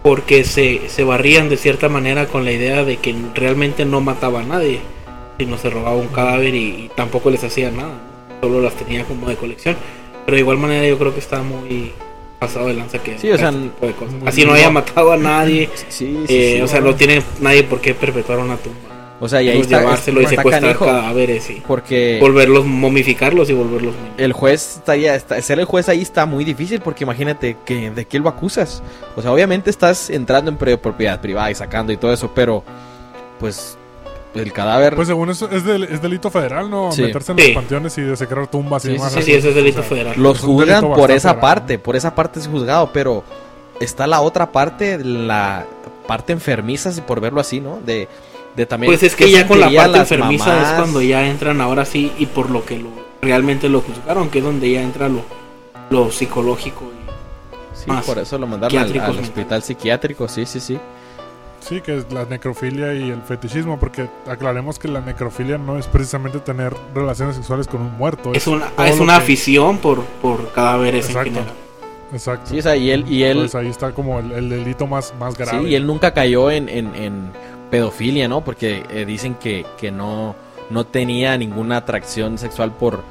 porque 0.02 0.44
se, 0.44 0.88
se 0.88 1.04
barrían 1.04 1.48
de 1.50 1.56
cierta 1.58 1.88
manera 1.90 2.26
con 2.26 2.44
la 2.44 2.52
idea 2.52 2.84
de 2.84 2.96
que 2.96 3.14
realmente 3.34 3.84
no 3.84 4.00
mataba 4.00 4.40
a 4.40 4.44
nadie, 4.44 4.80
sino 5.38 5.58
se 5.58 5.68
robaba 5.70 5.96
un 5.96 6.08
cadáver 6.08 6.54
y, 6.54 6.58
y 6.84 6.90
tampoco 6.94 7.30
les 7.30 7.44
hacía 7.44 7.70
nada, 7.70 7.92
solo 8.40 8.60
las 8.62 8.74
tenía 8.74 9.04
como 9.04 9.28
de 9.28 9.36
colección. 9.36 9.76
Pero 10.24 10.36
de 10.36 10.40
igual 10.40 10.56
manera, 10.58 10.86
yo 10.86 10.96
creo 10.98 11.12
que 11.12 11.20
está 11.20 11.42
muy 11.42 11.92
pasado 12.38 12.68
de 12.68 12.74
lanza 12.74 12.98
que. 13.02 13.18
Sí, 13.18 13.30
o 13.30 13.36
sea, 13.36 13.48
este 13.50 13.60
tipo 13.62 13.86
de 13.86 13.92
cosas. 13.92 14.14
muy- 14.14 14.28
Así 14.28 14.44
no 14.44 14.52
haya 14.54 14.70
matado 14.70 15.12
a 15.12 15.16
nadie, 15.18 15.68
Sí, 15.88 16.16
sí, 16.26 16.26
eh, 16.28 16.62
o 16.62 16.68
sea, 16.68 16.80
no 16.80 16.94
tiene 16.94 17.22
nadie 17.40 17.64
por 17.64 17.80
qué 17.80 17.92
perpetuar 17.92 18.38
una 18.38 18.56
tumba. 18.56 18.78
O 19.22 19.28
sea, 19.28 19.42
y 19.42 19.50
ahí 19.50 19.56
Pues 19.58 19.66
está, 19.66 19.80
llevárselo 19.80 20.20
y 20.20 20.24
está 20.24 20.36
secuestrar 20.36 20.62
canijo, 20.62 20.86
cadáveres 20.86 21.50
y 21.50 21.62
porque 21.66 22.16
volverlos, 22.20 22.64
momificarlos 22.64 23.50
y 23.50 23.52
volverlos. 23.52 23.94
el 24.16 24.32
juez 24.32 24.76
está 24.78 24.96
ya, 24.96 25.14
está- 25.14 25.40
ser 25.42 25.58
el 25.60 25.66
juez 25.66 25.88
ahí 25.90 26.00
está 26.00 26.24
muy 26.24 26.42
difícil 26.44 26.80
porque 26.80 27.04
imagínate 27.04 27.56
que 27.64 27.90
de 27.90 28.06
qué 28.06 28.18
lo 28.18 28.28
acusas. 28.30 28.82
O 29.16 29.22
sea, 29.22 29.30
obviamente 29.30 29.68
estás 29.68 30.08
entrando 30.08 30.50
en 30.50 30.56
propiedad 30.56 31.20
privada 31.20 31.50
y 31.50 31.54
sacando 31.54 31.92
y 31.92 31.98
todo 31.98 32.12
eso, 32.14 32.30
pero 32.34 32.64
pues 33.38 33.76
el 34.34 34.52
cadáver 34.52 34.94
pues 34.94 35.08
según 35.08 35.28
eso 35.28 35.50
es, 35.50 35.64
del- 35.64 35.84
es 35.84 36.00
delito 36.00 36.30
federal, 36.30 36.70
¿no? 36.70 36.90
Sí. 36.92 37.02
Meterse 37.02 37.32
en 37.32 37.38
Sí. 37.38 37.44
los 37.48 37.54
panteones 37.56 37.98
y 37.98 38.02
desecrar 38.02 38.46
tumbas 38.46 38.84
y 38.86 38.92
demás. 38.92 39.12
sí, 39.12 39.18
Sí, 39.18 39.24
sí, 39.26 39.32
ese 39.34 39.48
es 39.50 39.54
delito 39.54 39.80
O 39.80 39.82
sea, 39.82 39.88
federal. 39.90 40.14
los 40.16 40.40
juzgan 40.40 40.80
por 40.94 41.10
esa 41.10 41.40
parte, 41.40 41.78
por 41.78 41.94
esa 41.96 42.14
parte 42.14 42.38
es 42.40 42.46
juzgado, 42.46 42.90
pero 42.92 43.22
está 43.80 44.06
la 44.06 44.20
otra 44.22 44.50
parte, 44.52 44.98
la 45.04 45.66
parte 46.06 46.32
enfermiza, 46.32 46.90
si 46.92 47.00
por 47.02 47.20
verlo 47.20 47.40
así, 47.40 47.60
¿no? 47.60 47.80
De, 47.84 48.08
de 48.56 48.66
también 48.66 48.90
Pues 48.90 49.02
es 49.02 49.14
que 49.14 49.30
ya 49.30 49.46
con 49.46 49.60
la 49.60 49.70
parte 49.70 49.98
enfermiza 49.98 50.62
es 50.62 50.68
cuando 50.76 51.00
ya 51.02 51.26
entran 51.26 51.60
ahora 51.60 51.84
sí 51.84 52.12
y 52.18 52.26
por 52.26 52.50
lo 52.50 52.64
que 52.64 52.78
lo 52.78 52.88
realmente 53.22 53.68
lo 53.68 53.80
juzgaron, 53.82 54.28
que 54.30 54.38
es 54.38 54.44
donde 54.44 54.70
ya 54.70 54.82
entra 54.82 55.08
lo, 55.08 55.22
lo 55.90 56.10
psicológico. 56.10 56.84
y- 56.86 57.00
Sí, 57.78 57.84
más 57.88 58.04
por 58.04 58.18
eso 58.18 58.36
lo 58.38 58.46
mandaron 58.46 58.76
al, 58.78 59.18
hospital 59.20 59.62
psiquiátrico, 59.62 60.28
sí, 60.28 60.44
sí, 60.46 60.60
sí. 60.60 60.78
Sí, 61.60 61.80
que 61.82 61.98
es 61.98 62.10
la 62.12 62.24
necrofilia 62.24 62.94
y 62.94 63.10
el 63.10 63.20
fetichismo, 63.22 63.78
porque 63.78 64.08
aclaremos 64.26 64.78
que 64.78 64.88
la 64.88 65.00
necrofilia 65.00 65.58
no 65.58 65.78
es 65.78 65.86
precisamente 65.86 66.38
tener 66.40 66.74
relaciones 66.94 67.36
sexuales 67.36 67.66
con 67.68 67.82
un 67.82 67.96
muerto. 67.98 68.32
Es 68.34 68.46
una, 68.46 68.70
es 68.86 68.98
una 68.98 69.14
que- 69.18 69.22
afición 69.24 69.78
por, 69.78 70.02
por 70.22 70.50
cadáveres 70.52 71.04
en 71.06 71.10
Exacto. 71.10 71.30
general. 71.30 71.54
Exacto. 72.12 72.50
Sí, 72.50 72.58
o 72.58 72.62
sea, 72.62 72.76
y 72.76 72.90
él, 72.90 73.04
y 73.08 73.22
él, 73.22 73.32
Entonces 73.32 73.54
ahí 73.54 73.68
está 73.68 73.92
como 73.92 74.18
el, 74.18 74.32
el 74.32 74.48
delito 74.48 74.86
más, 74.86 75.14
más 75.20 75.34
sí, 75.34 75.42
grave. 75.42 75.68
y 75.68 75.74
él 75.74 75.86
nunca 75.86 76.12
cayó 76.12 76.50
en, 76.50 76.68
en, 76.68 76.94
en 76.96 77.30
pedofilia, 77.70 78.28
¿no? 78.28 78.42
Porque 78.42 78.84
eh, 78.90 79.04
dicen 79.04 79.34
que, 79.34 79.64
que 79.78 79.90
no, 79.90 80.34
no 80.70 80.84
tenía 80.84 81.36
ninguna 81.38 81.78
atracción 81.78 82.38
sexual 82.38 82.72
por, 82.72 83.02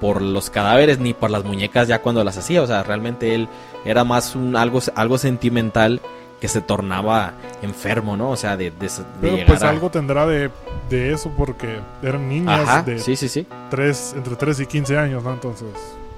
por 0.00 0.20
los 0.22 0.50
cadáveres 0.50 0.98
ni 0.98 1.14
por 1.14 1.30
las 1.30 1.44
muñecas 1.44 1.88
ya 1.88 2.00
cuando 2.02 2.24
las 2.24 2.36
hacía. 2.36 2.62
O 2.62 2.66
sea, 2.66 2.82
realmente 2.82 3.34
él 3.34 3.48
era 3.84 4.04
más 4.04 4.34
un 4.34 4.56
algo, 4.56 4.80
algo 4.94 5.18
sentimental 5.18 6.00
que 6.40 6.48
se 6.48 6.60
tornaba 6.60 7.34
enfermo, 7.62 8.16
¿no? 8.16 8.30
O 8.30 8.36
sea, 8.36 8.56
de, 8.56 8.72
de, 8.72 8.88
de 8.88 8.90
Pero 9.20 9.36
pues 9.46 9.62
a- 9.62 9.70
algo 9.70 9.90
tendrá 9.90 10.26
de, 10.26 10.50
de 10.90 11.12
eso 11.12 11.30
porque 11.36 11.78
eran 12.02 12.28
niñas 12.28 12.60
Ajá, 12.68 12.82
de 12.82 12.98
sí, 12.98 13.14
sí, 13.14 13.28
sí. 13.28 13.46
tres, 13.70 14.12
entre 14.16 14.34
3 14.34 14.58
y 14.60 14.66
15 14.66 14.98
años, 14.98 15.22
¿no? 15.22 15.32
Entonces, 15.32 15.68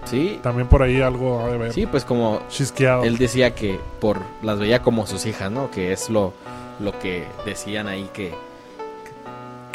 Sí, 0.07 0.39
también 0.43 0.67
por 0.69 0.83
ahí 0.83 1.01
algo 1.01 1.47
de 1.49 1.55
haber 1.55 1.73
sí, 1.73 1.87
pues 1.87 2.05
como 2.05 2.41
chisqueado. 2.51 3.05
él 3.05 3.17
decía 3.17 3.55
que 3.55 3.81
por 4.03 4.21
las 4.43 4.59
veía 4.59 4.83
como 4.83 5.07
sus 5.07 5.25
hijas, 5.25 5.51
¿no? 5.51 5.71
Que 5.71 5.93
es 5.93 6.11
lo, 6.11 6.35
lo 6.81 6.99
que 6.99 7.27
decían 7.45 7.89
ahí 7.89 8.09
que 8.13 8.35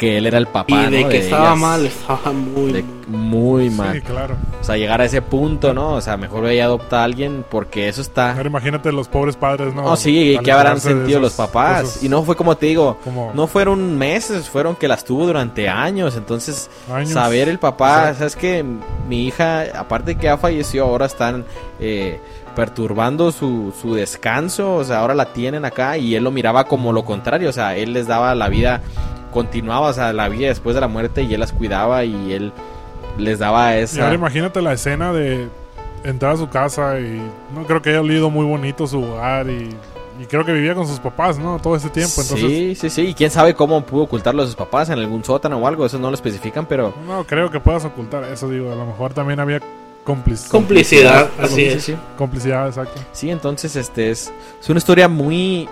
que 0.00 0.16
él 0.16 0.24
era 0.26 0.38
el 0.38 0.46
papá, 0.46 0.86
y 0.88 0.90
de 0.90 1.02
¿no? 1.02 1.08
que 1.10 1.18
estaba 1.18 1.48
ellas. 1.48 1.58
mal, 1.58 1.84
estaba 1.86 2.32
muy, 2.32 2.72
De- 2.72 2.82
muy- 3.06 3.10
muy 3.10 3.70
Sí, 3.70 3.76
mal. 3.76 4.02
claro. 4.02 4.36
O 4.60 4.64
sea, 4.64 4.76
llegar 4.78 5.00
a 5.02 5.04
ese 5.04 5.20
punto, 5.20 5.74
¿no? 5.74 5.92
O 5.94 6.00
sea, 6.00 6.16
mejor 6.16 6.42
ve 6.44 6.56
y 6.56 6.60
adopta 6.60 7.00
a 7.02 7.04
alguien 7.04 7.44
porque 7.50 7.86
eso 7.88 8.00
está... 8.00 8.32
Ahora 8.32 8.48
imagínate 8.48 8.92
los 8.92 9.08
pobres 9.08 9.36
padres, 9.36 9.74
¿no? 9.74 9.82
No, 9.82 9.96
sí, 9.96 10.38
¿qué 10.42 10.52
habrán 10.52 10.80
sentido 10.80 11.20
los 11.20 11.34
papás? 11.34 12.02
Y 12.02 12.08
no 12.08 12.22
fue 12.22 12.34
como 12.34 12.56
te 12.56 12.66
digo, 12.66 12.96
como 13.04 13.32
no 13.34 13.46
fueron 13.46 13.98
meses, 13.98 14.48
fueron 14.48 14.74
que 14.74 14.88
las 14.88 15.04
tuvo 15.04 15.26
durante 15.26 15.68
años. 15.68 16.16
Entonces, 16.16 16.70
años. 16.90 17.10
saber 17.10 17.48
el 17.50 17.58
papá, 17.58 18.14
sabes 18.14 18.36
que 18.36 18.64
mi 19.06 19.26
hija, 19.26 19.64
aparte 19.78 20.14
que 20.16 20.24
ya 20.24 20.38
falleció, 20.38 20.84
ahora 20.86 21.04
están 21.06 21.44
eh, 21.78 22.20
perturbando 22.54 23.32
su, 23.32 23.72
su 23.80 23.94
descanso, 23.94 24.76
o 24.76 24.84
sea, 24.84 25.00
ahora 25.00 25.14
la 25.14 25.26
tienen 25.32 25.64
acá 25.64 25.96
y 25.98 26.14
él 26.14 26.24
lo 26.24 26.30
miraba 26.30 26.64
como 26.64 26.92
lo 26.92 27.04
contrario, 27.04 27.48
o 27.48 27.52
sea, 27.52 27.76
él 27.76 27.92
les 27.92 28.06
daba 28.06 28.34
la 28.34 28.48
vida, 28.48 28.82
continuaba, 29.30 29.88
o 29.88 29.92
sea, 29.92 30.12
la 30.12 30.28
vida 30.28 30.48
después 30.48 30.74
de 30.74 30.80
la 30.80 30.88
muerte 30.88 31.22
y 31.22 31.32
él 31.34 31.40
las 31.40 31.52
cuidaba 31.52 32.04
y 32.04 32.32
él 32.32 32.52
les 33.18 33.38
daba 33.38 33.76
Y 33.76 33.80
esa... 33.82 34.02
ahora 34.04 34.14
imagínate 34.14 34.60
la 34.62 34.72
escena 34.72 35.12
de 35.12 35.48
entrar 36.04 36.32
a 36.32 36.36
su 36.36 36.48
casa 36.48 36.98
y 37.00 37.20
no 37.54 37.64
creo 37.66 37.82
que 37.82 37.90
haya 37.90 38.00
olido 38.00 38.30
muy 38.30 38.46
bonito 38.46 38.86
su 38.86 39.02
hogar 39.02 39.48
y, 39.50 39.68
y 40.20 40.26
creo 40.26 40.44
que 40.44 40.52
vivía 40.52 40.74
con 40.74 40.86
sus 40.86 40.98
papás, 41.00 41.38
¿no? 41.38 41.58
Todo 41.58 41.76
ese 41.76 41.90
tiempo. 41.90 42.20
Entonces, 42.22 42.40
Sí, 42.40 42.74
sí, 42.74 42.90
sí. 42.90 43.02
Y 43.08 43.14
quién 43.14 43.30
sabe 43.30 43.54
cómo 43.54 43.82
pudo 43.84 44.04
ocultarlo 44.04 44.42
a 44.42 44.46
sus 44.46 44.54
papás 44.56 44.88
en 44.90 44.98
algún 44.98 45.22
sótano 45.24 45.58
o 45.58 45.66
algo. 45.66 45.84
Eso 45.86 45.98
no 45.98 46.08
lo 46.08 46.14
especifican, 46.14 46.66
pero. 46.66 46.94
no 47.06 47.24
creo 47.24 47.50
que 47.50 47.60
puedas 47.60 47.84
ocultar 47.84 48.24
eso, 48.24 48.48
digo. 48.48 48.72
A 48.72 48.74
lo 48.76 48.86
mejor 48.86 49.12
también 49.12 49.40
había 49.40 49.60
complic- 50.06 50.48
complicidad, 50.48 51.28
así 51.40 51.54
Sí, 51.54 51.64
es. 51.64 51.72
sí, 51.84 51.92
sí. 51.92 51.98
complicidad, 52.16 52.66
exacto. 52.66 53.00
Sí, 53.12 53.30
entonces 53.30 53.76
este 53.76 54.10
es, 54.10 54.32
es 54.60 54.68
una 54.70 54.78
historia 54.78 55.08
muy, 55.08 55.68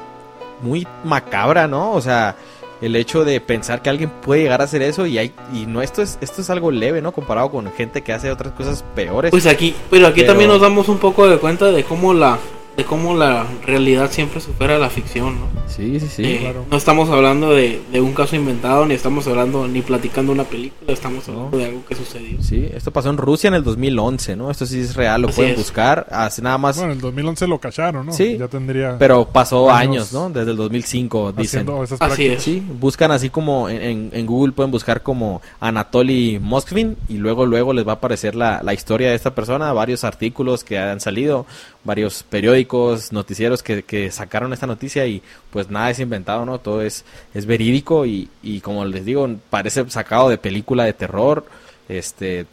muy 0.62 0.86
macabra, 1.04 1.66
¿no? 1.66 1.92
O 1.92 2.00
sea, 2.00 2.34
el 2.80 2.94
hecho 2.96 3.24
de 3.24 3.40
pensar 3.40 3.82
que 3.82 3.90
alguien 3.90 4.10
puede 4.10 4.42
llegar 4.42 4.60
a 4.60 4.64
hacer 4.64 4.82
eso 4.82 5.06
y 5.06 5.18
hay, 5.18 5.34
y 5.52 5.66
no 5.66 5.82
esto 5.82 6.02
es, 6.02 6.18
esto 6.20 6.40
es 6.40 6.50
algo 6.50 6.70
leve, 6.70 7.02
¿no? 7.02 7.12
Comparado 7.12 7.50
con 7.50 7.70
gente 7.72 8.02
que 8.02 8.12
hace 8.12 8.30
otras 8.30 8.52
cosas 8.54 8.84
peores. 8.94 9.30
Pues 9.30 9.46
aquí, 9.46 9.74
pero 9.90 10.06
aquí 10.06 10.20
Pero- 10.20 10.32
también 10.32 10.50
nos 10.50 10.60
damos 10.60 10.88
un 10.88 10.98
poco 10.98 11.28
de 11.28 11.38
cuenta 11.38 11.72
de 11.72 11.84
cómo 11.84 12.14
la 12.14 12.38
de 12.78 12.84
cómo 12.84 13.14
la 13.16 13.44
realidad 13.66 14.08
siempre 14.10 14.40
supera 14.40 14.78
la 14.78 14.88
ficción, 14.88 15.34
¿no? 15.40 15.46
sí, 15.68 15.98
sí, 16.00 16.06
sí. 16.08 16.24
Eh, 16.24 16.38
claro. 16.40 16.64
No 16.70 16.76
estamos 16.76 17.08
hablando 17.10 17.50
de, 17.50 17.80
de 17.92 18.00
un 18.00 18.12
caso 18.14 18.36
inventado, 18.36 18.86
ni 18.86 18.94
estamos 18.94 19.26
hablando 19.26 19.66
ni 19.68 19.82
platicando 19.82 20.30
una 20.32 20.44
película, 20.44 20.92
estamos 20.92 21.26
No. 21.28 21.34
hablando 21.34 21.58
de 21.58 21.64
algo 21.66 21.84
que 21.86 21.94
sucedió. 21.96 22.40
Sí, 22.40 22.68
esto 22.72 22.92
pasó 22.92 23.10
en 23.10 23.16
Rusia 23.16 23.48
en 23.48 23.54
el 23.54 23.64
2011, 23.64 24.36
¿no? 24.36 24.48
Esto 24.50 24.64
sí 24.64 24.78
es 24.80 24.94
real, 24.94 25.22
lo 25.22 25.28
Así 25.28 25.36
pueden 25.36 25.52
es. 25.52 25.58
buscar. 25.58 26.06
Así 26.10 26.40
nada 26.40 26.56
más. 26.56 26.76
Bueno, 26.76 26.92
en 26.92 26.98
el 26.98 27.02
2011 27.02 27.46
lo 27.48 27.58
cacharon, 27.58 28.06
¿no? 28.06 28.12
Sí, 28.12 28.36
Ya 28.38 28.46
tendría 28.48 28.96
pero 28.96 29.24
pasó 29.26 29.70
años 29.70 29.78
años, 29.88 30.12
¿no? 30.12 30.30
Desde 30.30 30.52
el 30.52 30.56
2005, 30.56 31.32
dicen. 31.32 31.66
esas 31.82 32.00
Así 32.00 32.26
es. 32.26 32.42
Sí, 32.44 32.62
buscan 32.78 33.10
así 33.10 33.28
como 33.28 33.68
en, 33.68 33.82
en- 33.82 34.10
en 34.12 34.26
Google 34.26 34.52
pueden 34.52 34.70
buscar 34.70 35.02
como 35.02 35.42
Anatoly 35.60 36.38
Moskvin 36.40 36.96
y 37.08 37.14
luego 37.18 37.44
luego 37.46 37.72
les 37.72 37.86
va 37.86 37.92
a 37.92 37.94
aparecer 37.96 38.34
la, 38.36 38.60
la 38.62 38.72
historia 38.74 39.08
de 39.10 39.16
esta 39.16 39.34
persona, 39.34 39.72
varios 39.72 40.04
artículos 40.04 40.62
que 40.64 40.78
han 40.78 41.00
salido, 41.00 41.44
varios 41.84 42.22
periódicos, 42.22 42.67
noticieros 43.12 43.62
que, 43.62 44.10
sacaron 44.10 44.52
esta 44.52 44.66
noticia 44.66 45.06
y 45.06 45.22
pues 45.50 45.70
nada 45.70 45.90
es 45.90 45.98
inventado, 45.98 46.44
¿no? 46.44 46.58
Todo 46.58 46.82
es, 46.82 47.04
verídico 47.34 48.06
y, 48.06 48.28
y 48.42 48.60
como 48.60 48.84
les 48.84 49.04
digo, 49.04 49.28
parece 49.50 49.88
sacado 49.90 50.28
de 50.28 50.38
película 50.38 50.84
de 50.84 50.92
terror, 50.92 51.46
este, 51.88 52.46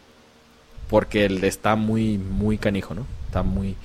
porque 0.90 1.26
él 1.26 1.44
está 1.44 1.76
muy, 1.76 2.18
muy 2.18 2.58
canijo, 2.58 2.94
¿no? 2.94 3.06
Está 3.28 3.44
muy 3.44 3.76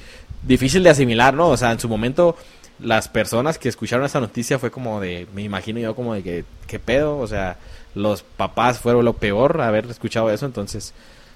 difícil 0.43 0.83
de 0.83 0.91
asimilar, 0.91 1.35
¿no? 1.35 1.49
O 1.49 1.57
sea, 1.57 1.73
en 1.73 1.81
su 1.81 1.89
momento 1.89 2.37
las 2.83 3.09
personas 3.09 3.59
que 3.59 3.69
escucharon 3.69 4.07
esta 4.07 4.21
noticia 4.21 4.59
fue 4.59 4.71
como 4.71 5.01
de, 5.01 5.27
me 5.35 5.43
imagino 5.43 5.81
yo 5.81 5.95
como 5.95 6.15
de 6.15 6.23
que, 6.23 6.45
¿qué 6.67 6.79
pedo? 6.79 7.19
O 7.19 7.27
sea, 7.27 7.57
los 7.95 8.23
papás 8.23 8.79
fueron 8.79 9.05
lo 9.05 9.15
peor 9.15 9.61
haber 9.61 9.87
escuchado 9.87 10.31
eso, 10.31 10.47
entonces 10.47 10.95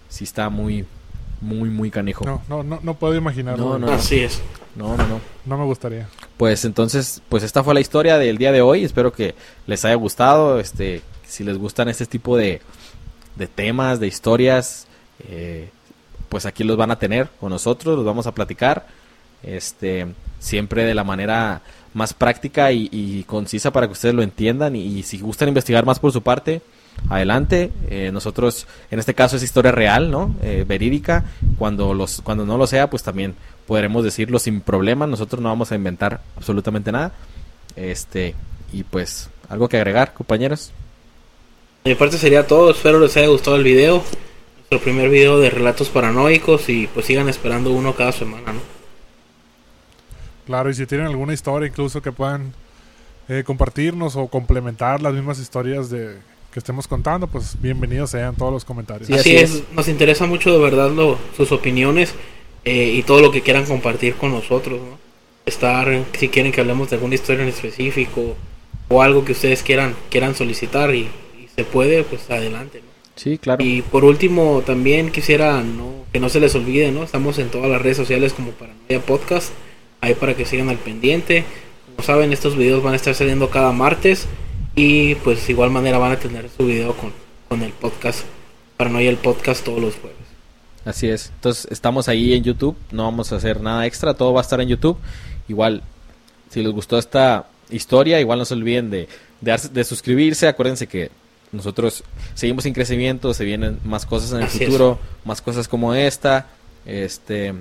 sí 0.09 0.25
está 0.25 0.49
muy, 0.49 0.87
muy, 1.45 1.71
muy 1.71 1.91
canijo. 1.91 2.25
No, 2.25 2.43
no, 2.49 2.63
no, 2.63 2.81
no 2.83 2.95
puedo 2.95 3.15
imaginarlo. 3.15 3.65
No, 3.65 3.79
No, 3.79 3.87
no. 3.87 3.93
Así 3.93 4.21
es. 4.21 4.43
No, 4.75 4.97
no, 4.97 5.21
no. 5.47 5.59
me 5.59 5.65
gustaría. 5.65 6.09
Pues 6.37 6.65
entonces, 6.65 7.23
pues 7.29 7.43
esta 7.43 7.63
fue 7.63 7.75
la 7.75 7.81
historia 7.81 8.19
del 8.19 8.39
día 8.39 8.51
de 8.51 8.63
hoy. 8.63 8.85
Espero 8.85 9.13
que 9.13 9.35
les 9.67 9.85
haya 9.85 9.95
gustado. 9.95 10.59
Este, 10.59 11.03
si 11.27 11.45
les 11.45 11.59
gustan 11.59 11.89
este 11.89 12.07
tipo 12.07 12.37
de, 12.37 12.61
de 13.37 13.47
temas, 13.47 14.01
de 14.01 14.07
historias, 14.07 14.87
eh, 15.29 15.71
pues 16.29 16.47
aquí 16.47 16.65
los 16.65 16.77
van 16.77 16.91
a 16.91 16.99
tener 16.99 17.29
con 17.41 17.51
nosotros, 17.51 17.97
los 17.97 18.05
vamos 18.05 18.27
a 18.27 18.33
platicar, 18.33 18.87
este, 19.43 20.07
siempre 20.39 20.85
de 20.85 20.95
la 20.95 21.05
manera 21.05 21.63
más 21.93 22.13
práctica 22.13 22.73
y, 22.73 23.25
concisa 23.29 23.73
para 23.73 23.87
que 23.87 23.93
ustedes 23.93 24.15
lo 24.15 24.23
entiendan 24.23 24.75
y, 24.75 25.03
si 25.05 25.21
gustan 25.21 25.49
investigar 25.49 25.85
más 25.87 26.01
por 26.01 26.13
su 26.13 26.23
parte, 26.23 26.63
adelante. 27.09 27.71
Eh, 27.89 28.11
nosotros, 28.13 28.67
en 28.91 28.99
este 28.99 29.15
caso 29.15 29.37
es 29.37 29.43
historia 29.43 29.73
real, 29.73 30.11
¿no? 30.11 30.35
Eh, 30.43 30.65
verídica. 30.67 31.25
Cuando, 31.59 31.95
los, 31.95 32.21
cuando 32.23 32.47
no 32.47 32.59
lo 32.59 32.67
sea, 32.67 32.91
pues 32.91 33.03
también 33.03 33.35
podremos 33.67 34.05
decirlo 34.05 34.39
sin 34.39 34.61
problema. 34.61 35.07
Nosotros 35.07 35.41
no 35.43 35.49
vamos 35.49 35.73
a 35.73 35.75
inventar 35.75 36.21
absolutamente 36.37 36.93
nada. 36.93 37.13
Este, 37.77 38.35
y 38.73 38.85
pues, 38.85 39.31
algo 39.49 39.69
que 39.69 39.77
agregar, 39.77 40.15
compañeros. 40.15 40.73
De 41.85 41.91
mi 41.91 41.97
parte 41.97 42.19
sería 42.19 42.47
todo. 42.47 42.71
Espero 42.71 42.99
les 42.99 43.17
haya 43.17 43.29
gustado 43.29 43.57
el 43.57 43.65
video. 43.65 44.03
Nuestro 44.59 44.81
primer 44.81 45.11
video 45.11 45.39
de 45.39 45.51
relatos 45.51 45.91
paranoicos 45.91 46.69
y 46.69 46.87
pues 46.87 47.07
sigan 47.07 47.29
esperando 47.29 47.71
uno 47.71 47.95
cada 47.95 48.13
semana, 48.13 48.53
¿no? 48.53 48.61
Claro, 50.47 50.71
y 50.71 50.75
si 50.75 50.87
tienen 50.87 51.07
alguna 51.07 51.35
historia 51.35 51.69
incluso 51.69 52.03
que 52.03 52.13
puedan 52.13 52.55
eh, 53.29 53.45
compartirnos 53.45 54.17
o 54.17 54.29
complementar 54.29 55.01
las 55.01 55.15
mismas 55.15 55.39
historias 55.39 55.91
de 55.91 56.19
que 56.55 56.61
estemos 56.61 56.87
contando, 56.87 57.27
pues 57.27 57.61
bienvenidos 57.61 58.11
sean 58.11 58.37
todos 58.37 58.53
los 58.53 58.65
comentarios. 58.65 59.09
Sí, 59.09 59.15
así, 59.15 59.37
es. 59.37 59.65
nos 59.73 59.89
interesa 59.89 60.25
mucho 60.27 60.53
de 60.53 60.61
verdad 60.61 60.89
lo, 60.89 61.19
sus 61.37 61.51
opiniones 61.51 62.15
eh, 62.65 62.93
y 62.95 63.03
todo 63.03 63.21
lo 63.21 63.33
que 63.33 63.43
quieran 63.43 63.67
compartir 63.67 64.15
con 64.15 64.31
nosotros, 64.31 64.79
¿no? 64.81 64.97
Estar, 65.47 66.05
si 66.17 66.29
quieren 66.29 66.53
que 66.53 66.61
hablemos 66.61 66.91
de 66.91 66.97
alguna 66.97 67.17
historia 67.17 67.43
en 67.43 67.49
específico 67.49 68.37
o 68.87 69.03
algo 69.03 69.25
que 69.25 69.33
ustedes 69.33 69.65
quieran 69.65 69.97
quieran 70.11 70.37
solicitar 70.37 70.95
y, 70.95 71.09
se 71.57 71.65
puede, 71.65 72.05
pues 72.05 72.31
adelante, 72.31 72.83
¿no? 72.85 72.91
Sí, 73.17 73.39
claro. 73.39 73.65
Y 73.65 73.83
por 73.83 74.05
último, 74.05 74.63
también 74.65 75.11
quisiera 75.11 75.61
no, 75.61 76.05
que 76.13 76.21
no 76.21 76.29
se 76.29 76.39
les 76.39 76.55
olvide, 76.55 76.93
¿no? 76.93 77.03
Estamos 77.03 77.39
en 77.39 77.49
todas 77.49 77.69
las 77.69 77.83
redes 77.83 77.97
sociales 77.97 78.33
como 78.33 78.53
Paranoia 78.53 79.01
Podcast 79.05 79.53
ahí 80.01 80.15
para 80.15 80.35
que 80.37 80.45
sigan 80.47 80.69
al 80.69 80.79
pendiente. 80.79 81.45
Como 81.87 82.07
saben, 82.07 82.33
estos 82.33 82.57
videos 82.57 82.81
van 82.81 82.93
a 82.93 82.97
estar 82.97 83.15
saliendo 83.15 83.51
cada 83.51 83.73
martes 83.73 84.29
y 84.75 85.15
pues 85.17 85.47
de 85.47 85.53
igual 85.53 85.71
manera 85.71 85.99
van 85.99 86.13
a 86.13 86.19
tener 86.19 86.49
su 86.51 86.67
video 86.67 86.97
con, 86.97 87.13
con 87.49 87.63
el 87.63 87.73
podcast, 87.73 88.21
para 88.77 88.91
no 88.91 89.01
ir 89.01 89.09
el 89.09 89.17
podcast 89.17 89.65
todos 89.65 89.81
los 89.81 89.95
jueves. 89.97 90.19
Así 90.85 91.09
es, 91.09 91.31
entonces 91.35 91.67
estamos 91.71 92.09
ahí 92.09 92.35
en 92.35 92.45
YouTube, 92.45 92.77
no 92.91 93.05
vamos 93.05 93.33
a 93.33 93.37
hacer 93.37 93.61
nada 93.61 93.87
extra, 93.87 94.15
todo 94.15 94.33
va 94.33 94.41
a 94.41 94.43
estar 94.43 94.61
en 94.61 94.69
YouTube. 94.69 94.99
Igual, 95.49 95.83
si 96.51 96.63
les 96.63 96.73
gustó 96.73 96.99
esta 96.99 97.47
historia, 97.71 98.21
igual 98.21 98.39
no 98.39 98.45
se 98.45 98.55
olviden 98.55 98.91
de, 98.91 99.09
de, 99.41 99.61
de 99.73 99.85
suscribirse, 99.85 100.47
acuérdense 100.47 100.87
que 100.87 101.11
nosotros 101.53 102.03
seguimos 102.35 102.67
en 102.67 102.75
crecimiento, 102.75 103.33
se 103.33 103.45
vienen 103.45 103.79
más 103.85 104.05
cosas 104.05 104.33
en 104.33 104.43
el 104.43 104.49
futuro, 104.49 104.99
más 105.25 105.41
cosas 105.41 105.69
como 105.69 105.95
esta, 105.95 106.49
este, 106.85 107.55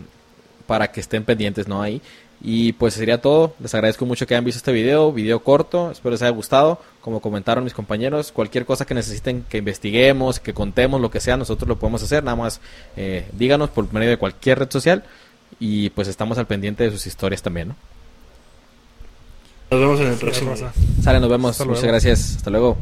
para 0.65 0.91
que 0.91 0.99
estén 0.99 1.23
pendientes, 1.23 1.67
¿no? 1.67 1.81
Ahí. 1.81 2.01
Y 2.45 2.73
pues 2.73 2.93
sería 2.95 3.21
todo. 3.21 3.55
Les 3.61 3.73
agradezco 3.73 4.05
mucho 4.05 4.27
que 4.27 4.33
hayan 4.35 4.43
visto 4.43 4.57
este 4.57 4.73
video, 4.73 5.13
video 5.13 5.39
corto. 5.41 5.91
Espero 5.91 6.11
les 6.11 6.21
haya 6.21 6.31
gustado. 6.31 6.77
Como 6.99 7.21
comentaron 7.21 7.63
mis 7.63 7.73
compañeros, 7.73 8.33
cualquier 8.33 8.65
cosa 8.65 8.85
que 8.85 8.93
necesiten 8.93 9.45
que 9.47 9.59
investiguemos, 9.59 10.41
que 10.41 10.53
contemos, 10.53 10.99
lo 10.99 11.09
que 11.09 11.21
sea, 11.21 11.37
nosotros 11.37 11.69
lo 11.69 11.79
podemos 11.79 12.03
hacer. 12.03 12.21
Nada 12.23 12.35
más 12.35 12.59
eh, 12.97 13.25
díganos 13.31 13.69
por 13.69 13.91
medio 13.93 14.09
de 14.09 14.17
cualquier 14.17 14.59
red 14.59 14.69
social. 14.69 15.03
Y 15.57 15.89
pues 15.91 16.09
estamos 16.09 16.37
al 16.37 16.45
pendiente 16.45 16.83
de 16.83 16.91
sus 16.91 17.07
historias 17.07 17.41
también, 17.41 17.69
¿no? 17.69 17.75
Nos 19.71 19.79
vemos 19.79 19.99
en 20.01 20.07
el 20.07 20.17
próximo. 20.17 20.53
Sale, 21.01 21.19
nos 21.21 21.29
vemos. 21.29 21.65
Muchas 21.65 21.83
gracias. 21.83 22.35
Hasta 22.35 22.49
luego. 22.49 22.77